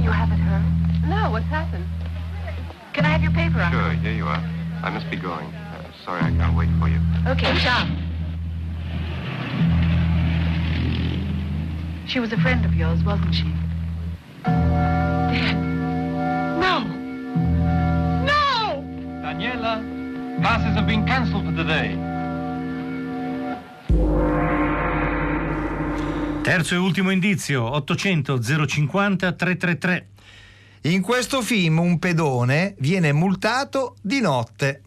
[0.02, 1.08] You haven't heard?
[1.08, 1.86] No, what's happened?
[2.94, 3.68] Can I have your paper?
[3.72, 4.59] Sure, here you are.
[4.82, 5.48] I must be going.
[5.48, 7.00] Uh, sorry I can't wait for you.
[7.28, 7.86] Okay, ciao.
[12.08, 13.44] She was a friend of yours, wasn't she?
[16.58, 16.84] No!
[18.26, 18.84] No!
[19.22, 19.84] Daniela,
[20.42, 21.96] classes have been cancelled for today.
[26.42, 30.06] Terzo e ultimo indizio, 800 050 333.
[30.84, 34.82] In questo film un pedone viene multato di notte.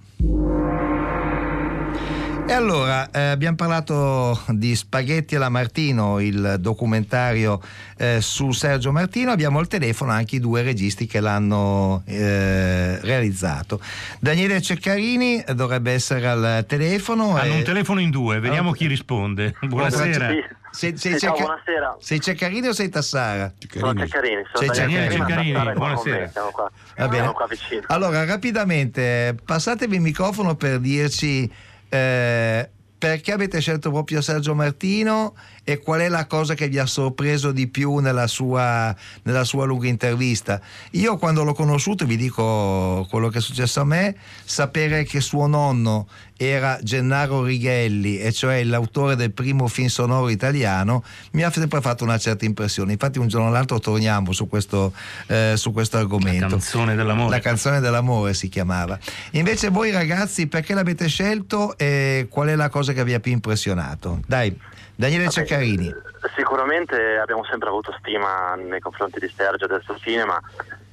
[2.44, 7.61] E allora eh, abbiamo parlato di Spaghetti alla Martino, il documentario
[7.98, 13.78] eh, su Sergio Martino, abbiamo al telefono anche i due registi che l'hanno eh, realizzato.
[14.18, 17.37] Daniele Ceccarini dovrebbe essere al telefono.
[17.37, 18.72] Hanno un telefono in due, vediamo oh.
[18.72, 19.55] chi risponde.
[19.61, 20.61] Buonasera.
[20.73, 21.97] Sei, sei, Ciao, Cecca- buonasera.
[22.01, 23.53] sei Ceccarini o sei Tassara?
[23.71, 24.43] Sono Ceccarini.
[24.53, 26.29] Sono Sei Ceccarini, Tassara, buonasera.
[26.31, 27.17] Siamo qua, Va bene.
[27.17, 27.83] siamo qua vicino.
[27.89, 31.51] Allora, rapidamente, passatevi il microfono per dirci
[31.91, 36.87] eh, perché avete scelto proprio Sergio Martino e qual è la cosa che vi ha
[36.87, 40.61] sorpreso di più nella sua, nella sua lunga intervista.
[40.92, 45.46] Io quando l'ho conosciuto, vi dico quello che è successo a me, sapere che suo
[45.46, 51.81] nonno era Gennaro Righelli, e cioè l'autore del primo film sonoro italiano, mi ha sempre
[51.81, 52.92] fatto una certa impressione.
[52.92, 54.92] Infatti un giorno o l'altro torniamo su questo,
[55.29, 56.44] eh, su questo argomento.
[56.44, 57.31] La canzone dell'amore.
[57.31, 58.98] La canzone dell'amore si chiamava.
[59.33, 63.31] Invece voi ragazzi perché l'avete scelto e qual è la cosa che vi ha più
[63.31, 64.20] impressionato?
[64.27, 64.57] Dai,
[65.03, 65.95] Daniele Vabbè, Ceccarini.
[66.37, 70.41] Sicuramente abbiamo sempre avuto stima nei confronti di Sergio e del suo cinema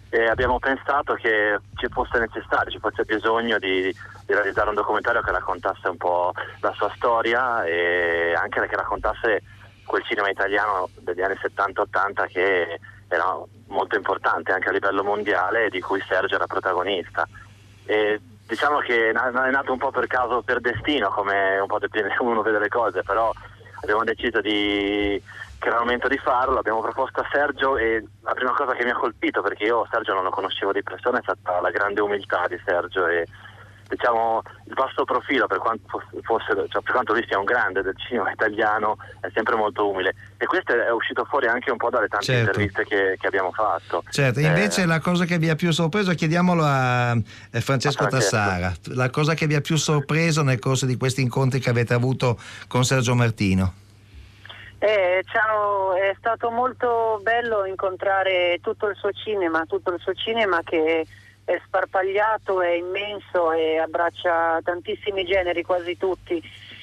[0.10, 3.84] e abbiamo pensato che ci fosse necessario, ci fosse bisogno di,
[4.26, 9.44] di realizzare un documentario che raccontasse un po' la sua storia e anche che raccontasse
[9.86, 15.70] quel cinema italiano degli anni 70-80 che era molto importante anche a livello mondiale e
[15.70, 17.28] di cui Sergio era protagonista.
[17.86, 21.78] E diciamo che è nato un po' per caso, per destino, come un po'
[22.22, 23.32] uno vede le cose, però
[23.82, 25.22] abbiamo deciso di,
[25.60, 28.84] che era il momento di farlo, abbiamo proposto a Sergio e la prima cosa che
[28.84, 32.02] mi ha colpito, perché io Sergio non lo conoscevo di persona, è stata la grande
[32.02, 33.26] umiltà di Sergio e
[33.90, 37.98] diciamo il basso profilo per quanto, fosse, cioè, per quanto lui sia un grande del
[37.98, 42.08] cinema italiano è sempre molto umile e questo è uscito fuori anche un po' dalle
[42.08, 42.60] tante Certo.
[42.60, 44.04] interviste che, che abbiamo fatto.
[44.10, 47.18] Certo, invece Eh, la cosa che vi ha più sorpreso, chiediamolo a
[47.52, 48.08] eh, Francesco A.
[48.08, 51.94] Tassara, la cosa che vi ha più sorpreso nel corso di questi incontri che avete
[51.96, 53.74] avuto con Sergio Martino.
[54.82, 60.62] Eh, ciao, è stato molto bello incontrare tutto il suo cinema, tutto il suo cinema
[60.64, 61.06] che
[61.50, 66.42] è sparpagliato, è immenso e abbraccia tantissimi generi, quasi tutti.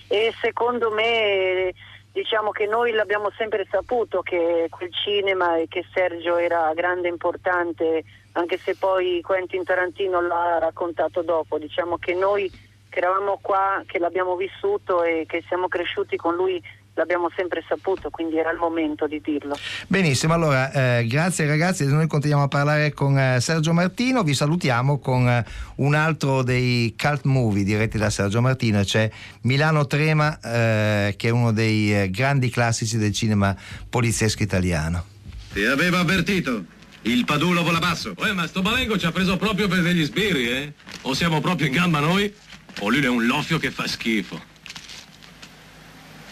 [0.09, 1.73] e secondo me
[2.11, 7.11] diciamo che noi l'abbiamo sempre saputo che quel cinema e che Sergio era grande e
[7.11, 12.51] importante anche se poi Quentin Tarantino l'ha raccontato dopo, diciamo che noi
[12.89, 16.63] che eravamo qua, che l'abbiamo vissuto e che siamo cresciuti con lui
[16.97, 19.57] l'abbiamo sempre saputo, quindi era il momento di dirlo.
[19.87, 24.99] Benissimo, allora eh, grazie ragazzi, noi continuiamo a parlare con eh, Sergio Martino, vi salutiamo
[24.99, 25.45] con eh,
[25.77, 29.11] un altro dei cult movie diretti da Sergio Martino, cioè
[29.43, 33.55] Milano Trema, eh, che è uno dei eh, grandi classici del cinema
[33.89, 35.05] poliziesco italiano.
[35.53, 36.75] Ti avevo avvertito.
[37.03, 38.15] Il Padulo vola basso.
[38.19, 40.73] Eh, ma sto Malengo ci ha preso proprio per degli sbirri, eh?
[41.03, 42.33] O siamo proprio in gamba noi,
[42.81, 44.55] o lui è un loffio che fa schifo.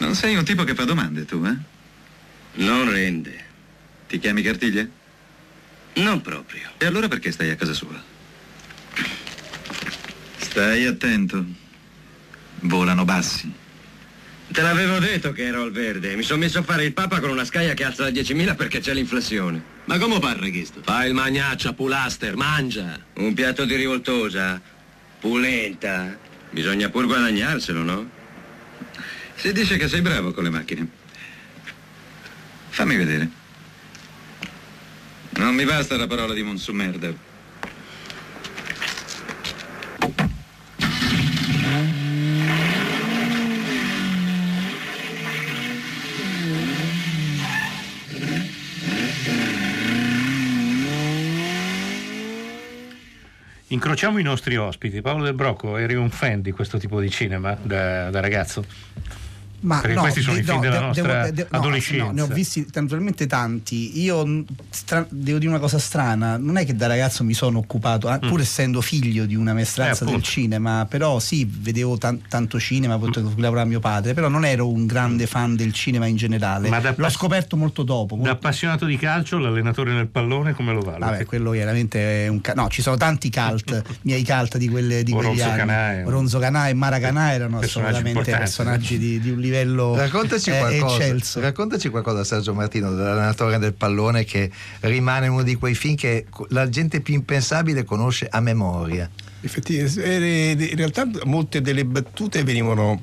[0.05, 1.57] Non sei un tipo che fa domande, tu, eh?
[2.63, 3.43] Non rende.
[4.07, 4.87] Ti chiami Cartiglia?
[5.95, 6.71] Non proprio.
[6.77, 8.01] E allora perché stai a casa sua?
[10.37, 11.43] Stai attento.
[12.61, 13.51] Volano bassi.
[14.49, 16.15] Te l'avevo detto che ero al verde.
[16.17, 18.81] Mi sono messo a fare il papa con una scaglia che alza da 10.000 perché
[18.81, 19.65] c'è l'inflazione.
[19.87, 20.83] Ma come parla questo?
[20.85, 23.01] Fai il magnaccia, pulaster, mangia.
[23.15, 24.61] Un piatto di rivoltosa,
[25.19, 26.15] pulenta.
[26.51, 28.14] Bisogna pur guadagnarselo, no?
[29.37, 30.89] Si dice che sei bravo con le macchine.
[32.71, 33.29] Fammi vedere.
[35.37, 37.34] Non mi basta la parola di Monsumerda.
[53.75, 55.01] Incrociamo i nostri ospiti.
[55.01, 58.65] Paolo Del Brocco, eri un fan di questo tipo di cinema da, da ragazzo?
[59.65, 62.05] Ma Perché no, questi sono i film no, della de- nostra devo- de- no, adolescenza.
[62.05, 64.03] no, ne ho visti naturalmente tanti.
[64.03, 68.09] Io stra- devo dire una cosa strana: non è che da ragazzo mi sono occupato,
[68.09, 70.09] ah, pur essendo figlio di una maestranza Mm.
[70.09, 74.29] Eh, del cinema, però sì, vedevo tan- tanto cinema, con cui lavorava mio padre, però
[74.29, 76.69] non ero un grande fan del cinema in generale.
[76.69, 78.17] Ma da L'ho scoperto molto dopo.
[78.17, 81.01] Da molto- appassionato di calcio, l'allenatore nel pallone come lo valuti?
[81.01, 85.03] Vabbè, quello veramente è un ca- no, ci sono tanti cult, miei cult di, quelle,
[85.03, 85.57] di O quegli Ronzo anni.
[85.57, 86.03] Canà.
[86.05, 89.53] Ronzo Canà e Mara Canà erano assolutamente personaggi di, di un livello
[89.95, 91.41] Raccontaci eh, qualcosa, eccelso.
[91.41, 94.51] raccontaci qualcosa Sergio Martino, dell'allenatore del pallone che
[94.81, 99.09] rimane uno di quei film che la gente più impensabile conosce a memoria.
[99.41, 103.03] Effettivamente, eh, in realtà molte delle battute venivano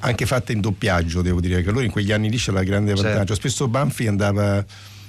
[0.00, 2.94] anche fatte in doppiaggio, devo dire, che allora in quegli anni lì c'era il grande
[2.94, 3.08] Certo.
[3.08, 3.34] vantaggio.
[3.34, 4.64] Spesso Banfi andava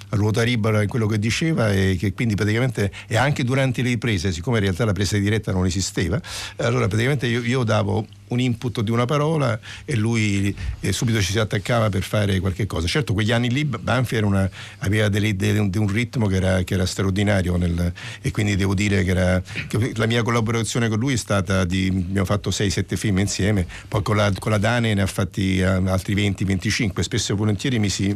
[0.09, 4.31] ruota libera in quello che diceva e che quindi praticamente e anche durante le riprese,
[4.31, 6.19] siccome in realtà la presa diretta non esisteva,
[6.57, 11.31] allora praticamente io, io davo un input di una parola e lui eh, subito ci
[11.31, 12.85] si attaccava per fare qualche cosa.
[12.87, 14.47] Certo, quegli anni lì Banfi una-
[14.79, 17.91] aveva delle- delle- un, un ritmo che era, che era straordinario nel-
[18.21, 21.87] e quindi devo dire che, era, che la mia collaborazione con lui è stata di,
[21.87, 25.63] abbiamo fatto 6-7 film insieme, poi con la, con la Dane ne ha fatti eh,
[25.63, 28.15] altri 20-25, spesso e volentieri mi si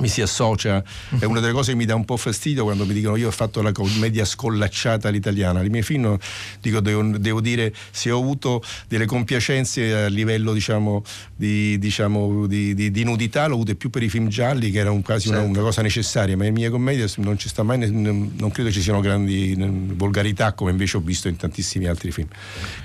[0.00, 0.82] mi si associa,
[1.18, 3.32] è una delle cose che mi dà un po' fastidio quando mi dicono io ho
[3.32, 5.62] fatto la commedia scollacciata all'italiana.
[5.62, 6.16] I miei film,
[6.60, 11.02] dico, devo, devo dire, se ho avuto delle compiacenze a livello diciamo,
[11.34, 14.90] di, diciamo, di, di- di nudità, l'ho avute più per i film gialli, che era
[14.90, 15.52] un- quasi una, Certo.
[15.52, 19.00] una cosa necessaria, ma in mie commedie non ci sta mai, non credo ci siano
[19.00, 19.54] grandi
[19.96, 22.28] volgarità come invece ho visto in tantissimi altri film.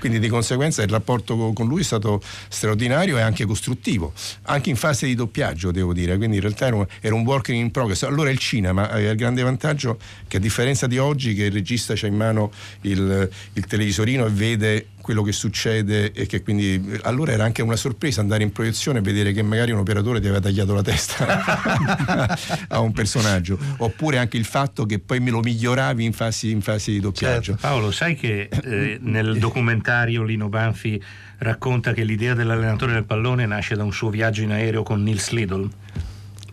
[0.00, 4.12] Quindi di conseguenza il rapporto co- con lui è stato straordinario e anche costruttivo,
[4.42, 7.60] anche in fase di doppiaggio devo dire, quindi in realtà era un, era un working
[7.60, 8.04] in progress.
[8.04, 11.92] Allora il cinema aveva il grande vantaggio che a differenza di oggi che il regista
[11.92, 12.50] ha in mano
[12.80, 17.76] il, il televisorino e vede quello che succede e che quindi allora era anche una
[17.76, 22.38] sorpresa andare in proiezione e vedere che magari un operatore ti aveva tagliato la testa
[22.68, 26.62] a un personaggio oppure anche il fatto che poi me lo miglioravi in fasi, in
[26.62, 31.02] fasi di doppiaggio Paolo, sai che eh, nel documentario Lino Banfi
[31.36, 35.28] racconta che l'idea dell'allenatore del pallone nasce da un suo viaggio in aereo con Nils
[35.32, 35.68] Lidl?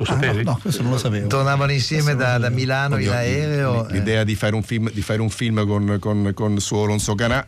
[0.04, 0.44] Lo Ah, sapevi?
[0.44, 1.28] no, no, questo non lo sapevo.
[1.28, 3.84] Tornavano insieme da, da Milano in Oddio, aereo.
[3.84, 7.14] l- L'idea di fare un film, di fare un film con, con, con suo Alonso
[7.16, 7.46] Canà,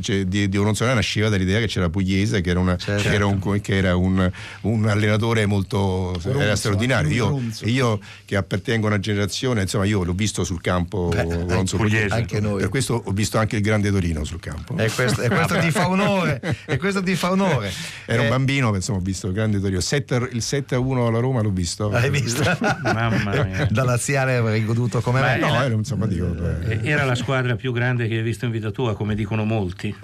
[0.00, 3.08] cioè, di, di Alonso Canà nasceva dall'idea che c'era Pugliese, che era, una- Certo.
[3.08, 4.30] che era un, che era un-
[4.62, 7.10] un allenatore molto Ronzo, era straordinario.
[7.10, 12.06] Io, io che appartengo a una generazione, insomma, io l'ho visto sul campo Alonso Pugliese.
[12.06, 12.14] Pugliese.
[12.14, 12.60] Anche noi.
[12.60, 14.76] Per questo ho visto anche il grande Torino sul campo.
[14.78, 16.40] E questo, e questo ti fa onore.
[16.66, 17.70] E questo ti fa onore.
[18.06, 19.78] Era un Eh, bambino, insomma, ho visto il grande Torino.
[19.80, 21.89] Il 7 a 1 alla Roma l'ho visto.
[21.92, 22.42] Hai visto?
[22.82, 23.66] Mamma mia.
[23.70, 25.36] Da laziale avrei goduto come me.
[25.38, 26.26] No, era, insomma, dico,
[26.66, 29.44] eh, Eh, Era la squadra più grande che hai visto in vita tua, come dicono
[29.44, 29.94] molti.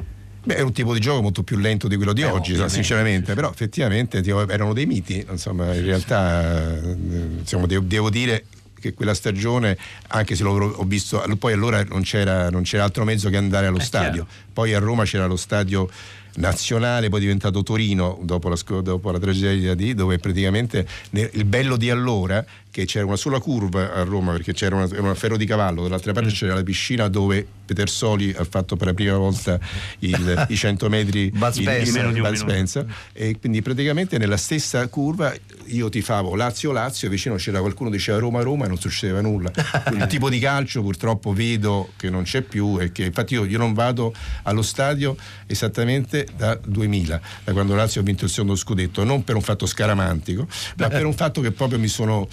[0.45, 3.35] Beh, è un tipo di gioco molto più lento di quello di Eh, oggi, sinceramente,
[3.35, 6.97] però effettivamente tipo, erano dei miti, insomma, in realtà eh,
[7.41, 8.45] insomma, devo, devo dire
[8.79, 9.77] che quella stagione,
[10.09, 13.67] anche se l'ho ho visto, poi allora non c'era, non c'era altro mezzo che andare
[13.67, 14.29] allo È stadio, chiaro.
[14.53, 15.89] poi a Roma c'era lo stadio
[16.37, 21.45] nazionale, poi è diventato Torino dopo la, dopo la tragedia di dove praticamente ne- il
[21.45, 25.15] bello di allora che c'era una sola curva a Roma perché c'era una, era un
[25.15, 29.17] ferro di cavallo, dall'altra parte c'era la piscina dove Petersoli ha fatto per la prima
[29.17, 29.59] volta
[30.01, 32.13] il- i 100 metri Bud Spencer.
[32.13, 32.35] di Bud.
[32.35, 32.87] Spencer.
[33.15, 35.33] e quindi praticamente nella stessa curva
[35.69, 39.51] io tifavo Lazio-Lazio e vicino c'era qualcuno che diceva Roma-Roma e non succedeva nulla.
[39.93, 43.57] Il tipo di calcio purtroppo vedo che non c'è più e che infatti io, io
[43.59, 44.13] non vado
[44.43, 45.17] allo stadio
[45.47, 49.67] esattamente da 2000, da quando Lazio ha vinto il secondo scudetto, non per un fatto
[49.67, 50.47] scaramantico,
[50.77, 52.27] ma per un fatto che proprio mi sono,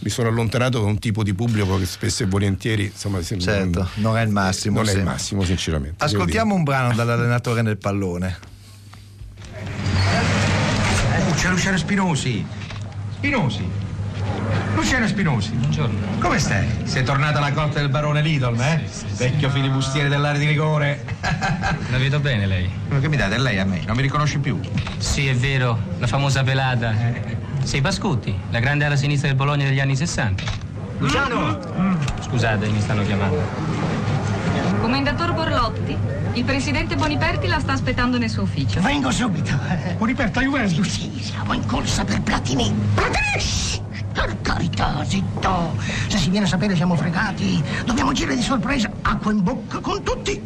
[0.00, 4.16] mi sono allontanato da un tipo di pubblico che spesso e volentieri insomma, Certo, non
[4.16, 4.76] è il massimo.
[4.76, 5.12] non è il sempre.
[5.12, 6.04] massimo sinceramente.
[6.04, 8.38] Ascoltiamo un brano dall'allenatore nel pallone.
[11.28, 12.44] Oh, c'è Luciano Spinosi.
[13.16, 13.68] Spinosi.
[14.74, 15.50] Luciano Spinosi.
[15.50, 15.98] Buongiorno.
[16.18, 16.66] Come stai?
[16.84, 18.82] Sei tornata alla corte del barone Lidl, eh?
[19.16, 21.04] Vecchio filibustiere dell'area di rigore.
[21.90, 22.70] La vedo bene lei.
[22.86, 24.58] Quello che mi date è lei a me, non mi riconosci più.
[24.98, 26.94] Sì, è vero, la famosa pelata.
[27.62, 30.42] Sei Pascutti, la grande ala sinistra del Bologna degli anni 60.
[30.98, 31.58] Luciano!
[32.22, 33.42] Scusate, mi stanno chiamando.
[34.80, 35.96] Commendator Borlotti,
[36.32, 38.80] il presidente Boniperti la sta aspettando nel suo ufficio.
[38.80, 39.52] Vengo subito.
[39.98, 40.88] Boniperta Juventus?
[40.88, 42.74] Sì, siamo in corsa per Platini.
[42.94, 43.88] Platini!
[44.12, 45.76] Per carità, zitto.
[46.08, 47.62] Se si viene a sapere siamo fregati.
[47.84, 50.40] Dobbiamo girare di sorpresa, acqua in bocca con tutti.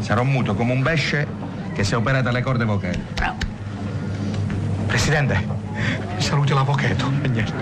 [0.00, 1.26] Sarò muto come un besce
[1.72, 3.02] che si è operato alle corde vocali.
[4.86, 5.46] Presidente,
[6.18, 7.10] saluti l'avvocato.
[7.22, 7.52] E niente.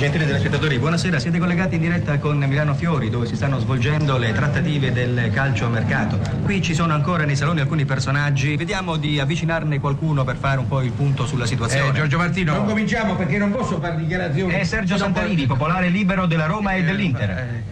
[0.00, 1.18] Gentili telespettatori, buonasera.
[1.18, 5.68] Siete collegati in diretta con Milano Fiori, dove si stanno svolgendo le trattative del calcio
[5.68, 6.18] mercato.
[6.42, 8.56] Qui ci sono ancora nei saloni alcuni personaggi.
[8.56, 11.90] Vediamo di avvicinarne qualcuno per fare un po' il punto sulla situazione.
[11.90, 12.54] Eh, Giorgio Martino.
[12.54, 14.54] Non cominciamo perché non posso fare dichiarazioni.
[14.54, 17.62] È Sergio Santarini, popolare libero della Roma e dell'Inter.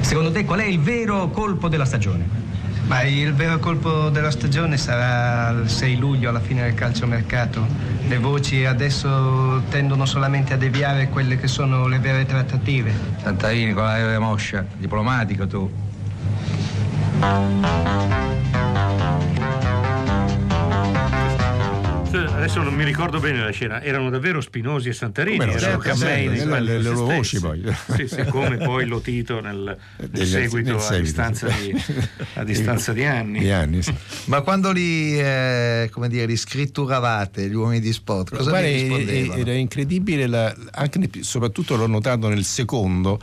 [0.00, 2.26] Secondo te qual è il vero colpo della stagione?
[2.90, 7.64] Ma il vero colpo della stagione sarà il 6 luglio alla fine del calciomercato.
[8.08, 12.92] Le voci adesso tendono solamente a deviare quelle che sono le vere trattative.
[13.22, 15.70] Santarini con l'aereo moscia, diplomatico tu.
[22.12, 26.26] Adesso non mi ricordo bene la scena, erano davvero Spinosi e Santarini, erano certo, Cammei
[26.26, 27.62] nei le- le loro voci poi.
[27.94, 31.70] Sì, sì, come poi Lotito nel, nel Nel- seguito, nel a, seguito, distanza sì.
[31.72, 31.82] di,
[32.34, 33.38] a distanza di anni.
[33.38, 33.94] Di anni, sì.
[34.24, 39.40] Ma quando li, eh, come dire, li scritturavate gli uomini di sport, cosa Guarda, rispondevano?
[39.40, 43.20] era incredibile, la- anche soprattutto l'ho notato nel secondo.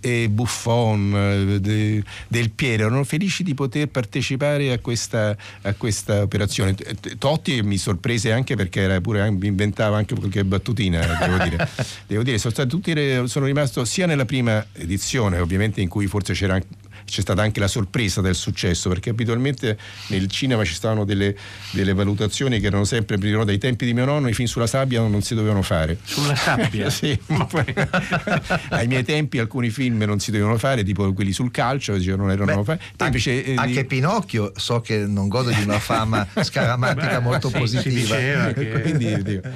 [0.00, 6.22] E Buffon, eh, de- Del Piero erano felici di poter partecipare a questa, a questa
[6.22, 6.74] operazione.
[7.18, 11.68] Totti mi sorprese anche perché era pure, mi inventava anche qualche battutina, devo dire.
[12.06, 12.92] devo dire sono, tutti,
[13.26, 17.60] sono rimasto sia nella prima edizione, ovviamente in cui forse c'era anche- c'è stata anche
[17.60, 19.76] la sorpresa del successo, perché abitualmente
[20.08, 21.36] nel cinema ci stavano delle,
[21.72, 25.02] delle valutazioni che erano sempre, no, dai tempi di mio nonno, i film sulla sabbia
[25.02, 25.98] non si dovevano fare.
[26.02, 26.88] Sulla sabbia?
[26.90, 27.18] sì.
[28.70, 32.30] Ai miei tempi alcuni film non si dovevano fare, tipo quelli sul calcio, dicevano non
[32.32, 32.64] erano.
[32.64, 37.24] Te invece, eh, Anche di- Pinocchio so che non gode di una fama scaramantica Beh,
[37.24, 38.16] molto sì, si positiva.
[38.54, 39.48] che- Quindi, dico,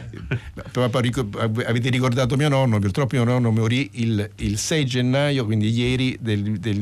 [0.71, 1.25] però poi ric-
[1.67, 6.59] avete ricordato mio nonno, purtroppo mio nonno morì il, il 6 gennaio, quindi ieri del,
[6.59, 6.81] del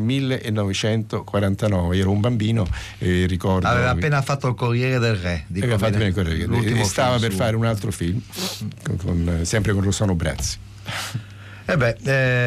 [0.73, 2.67] 1949, ero un bambino
[2.99, 3.67] e ricordo...
[3.67, 5.47] Aveva appena fatto il Corriere del Re.
[5.51, 6.11] Aveva fatto bene.
[6.11, 7.41] bene quello che- L'ultimo e stava per suo.
[7.45, 8.21] fare un altro film,
[8.83, 10.59] con- con- sempre con Rossano Brazzi.
[11.67, 11.97] Eh beh,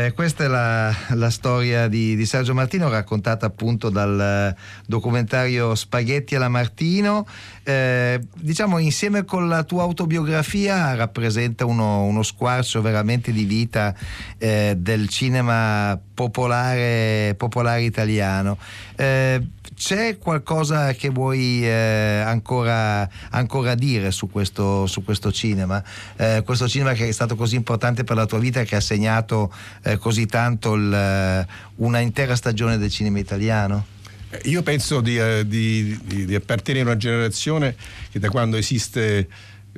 [0.06, 4.56] eh, questa è la, la storia di, di Sergio Martino raccontata appunto dal eh,
[4.86, 7.26] documentario Spaghetti alla Martino.
[7.68, 13.94] Eh, diciamo insieme con la tua autobiografia rappresenta uno, uno squarcio veramente di vita
[14.38, 18.58] eh, del cinema popolare, popolare italiano.
[18.96, 19.46] Eh,
[19.76, 25.84] c'è qualcosa che vuoi eh, ancora, ancora dire su questo, su questo cinema?
[26.16, 29.54] Eh, questo cinema che è stato così importante per la tua vita che ha segnato
[29.84, 31.46] eh, così tanto il,
[31.76, 33.97] una intera stagione del cinema italiano?
[34.30, 37.76] Eh, Io penso di, eh, di- di- di appartenere a una generazione
[38.12, 39.28] che da quando esiste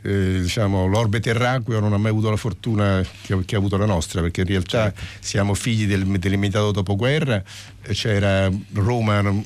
[0.01, 3.85] eh, diciamo, l'orbe terracqueo non ha mai avuto la fortuna che, che ha avuto la
[3.85, 7.43] nostra, perché in realtà siamo figli del, dell'immediato dopoguerra,
[7.91, 9.43] c'era Roma.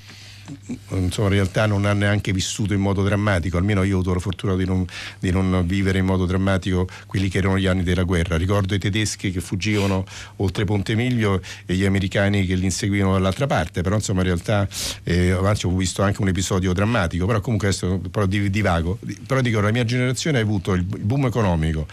[0.89, 4.19] Insomma, in realtà non ha neanche vissuto in modo drammatico, almeno io ho avuto la
[4.19, 4.85] fortuna di non,
[5.19, 8.35] di non vivere in modo drammatico quelli che erano gli anni della guerra.
[8.35, 10.05] Ricordo i tedeschi che fuggivano
[10.37, 14.67] oltre Ponte Miglio e gli americani che li inseguivano dall'altra parte, però insomma in realtà
[15.03, 18.97] eh, ho visto anche un episodio drammatico, però comunque adesso però div- divago.
[19.01, 21.87] Di- Però dico, la mia generazione ha avuto il boom economico,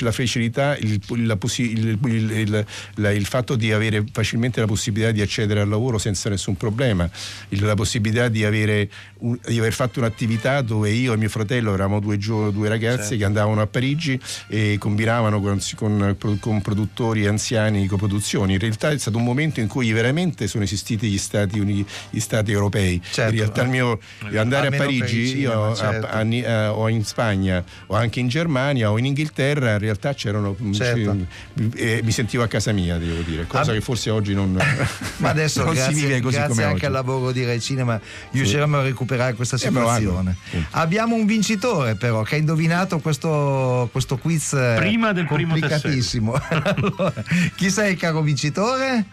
[0.00, 5.20] la facilità, il, la possi- il- il- il- fatto di avere facilmente la possibilità di
[5.20, 10.60] accedere al lavoro senza nessun problema, la possibilità possibilità di, avere di aver fatto un'attività
[10.60, 13.16] dove io e mio fratello eravamo due, gio- due ragazzi Certo.
[13.16, 18.52] che andavano a Parigi e combinavano con, con- con produttori anziani coproduzioni.
[18.52, 22.20] In realtà è stato un momento in cui veramente sono esistiti gli stati, uni- gli
[22.20, 23.00] stati europei.
[23.10, 23.32] Certo.
[23.32, 23.98] In realtà il mio
[24.36, 26.06] andare a Parigi, cinema, io a- certo.
[26.06, 30.12] a- a- eh, o in Spagna o anche in Germania o in Inghilterra in realtà
[30.12, 31.16] c'erano Certo.
[31.56, 33.74] ci- eh, mi sentivo a casa mia devo dire cosa Ah.
[33.74, 34.52] che forse oggi non,
[35.18, 37.60] Ma adesso non grazie, si vive così grazie come anche oggi al lavoro di Rai
[37.78, 38.00] Cinema
[38.32, 40.36] riusciremo a recuperare questa Eh, situazione.
[40.72, 46.32] Abbiamo un vincitore però che ha indovinato questo, questo quiz eh, Prima del primo complicatissimo.
[46.48, 47.12] allora,
[47.54, 49.04] chi sei caro vincitore?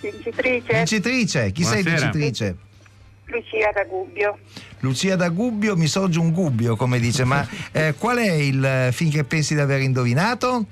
[0.00, 2.10] Vincitrice Vincitrice, chi sei Buonasera.
[2.10, 2.56] vincitrice?
[3.26, 4.38] Lucia da Gubbio.
[4.80, 8.90] Lucia da Gubbio, mi sorge un gubbio come dice, ma eh, qual è il eh,
[8.92, 10.64] film che pensi di aver indovinato?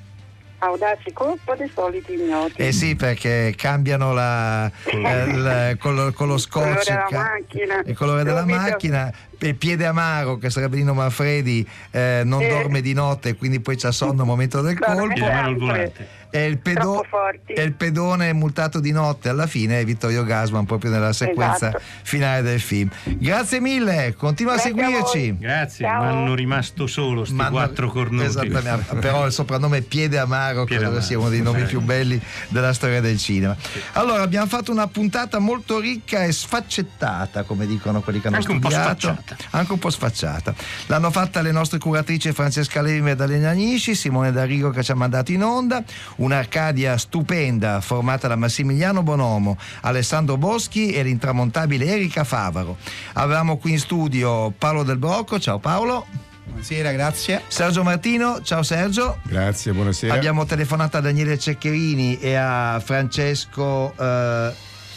[0.58, 2.62] Audace colpo dei soliti ignoti.
[2.62, 4.96] Eh sì, perché cambiano la, eh,
[5.26, 7.82] il- con, lo, con lo scotch colore della ca- macchina.
[7.84, 9.12] il colore della macchina.
[9.38, 12.48] Il piede amaro, che sarebbe Nino Manfredi, eh, non Eh.
[12.48, 15.12] dorme di notte, quindi poi c'ha sonno al momento del colpo.
[15.12, 16.08] Piede amaro al volante.
[16.30, 17.04] E il, pedo-
[17.46, 21.82] e il pedone multato di notte alla fine è Vittorio Gasman proprio nella sequenza Esatto.
[22.02, 22.90] finale del film.
[23.04, 25.36] Grazie mille, continua a seguirci.
[25.38, 28.24] Grazie, ma hanno rimasto solo sti Ma no- quattro cornuti.
[28.24, 32.20] Esattamente, però il soprannome Piede Amaro Piede credo Amaro, sia uno dei nomi più belli
[32.48, 33.56] della storia del cinema.
[33.92, 38.50] Allora, abbiamo fatto una puntata molto ricca e sfaccettata, come dicono quelli che hanno Anche
[38.50, 39.16] un po' studiato.
[39.50, 40.54] Anche un po' sfacciata.
[40.86, 44.94] L'hanno fatta le nostre curatrici Francesca Levi e Maddalena Agnisci, Simone D'Arrigo che ci ha
[44.94, 45.82] mandato in onda,
[46.16, 52.76] un'Arcadia stupenda formata da Massimiliano Bonomo, Alessandro Boschi e l'intramontabile Erika Favaro.
[53.14, 56.06] Avevamo qui in studio Paolo Del Brocco, ciao Paolo.
[56.44, 57.42] Buonasera, grazie.
[57.48, 59.18] Sergio Martino, ciao Sergio.
[59.24, 64.52] grazie buonasera Abbiamo telefonato a Daniele Ceccherini e a Francesco eh,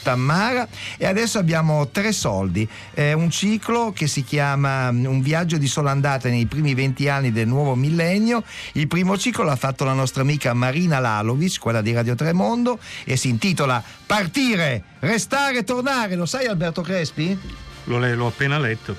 [0.10, 5.57] Tammara e adesso abbiamo tre soldi, Eh, un ciclo che si chiama mm, Un viaggio
[5.57, 8.43] di sola andata nei primi 20 anni del nuovo millennio.
[8.74, 13.16] Il primo ciclo l'ha fatto la nostra amica Marina Lalovic, quella di Radio Tremondo, e
[13.16, 16.16] si intitola Partire, restare, tornare.
[16.16, 17.38] Lo sai Alberto Crespi?
[17.86, 18.95] Lo, le- l'ho appena letto.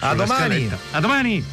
[0.00, 0.66] A domani.
[0.66, 0.78] scaletta.
[0.92, 1.44] A domani!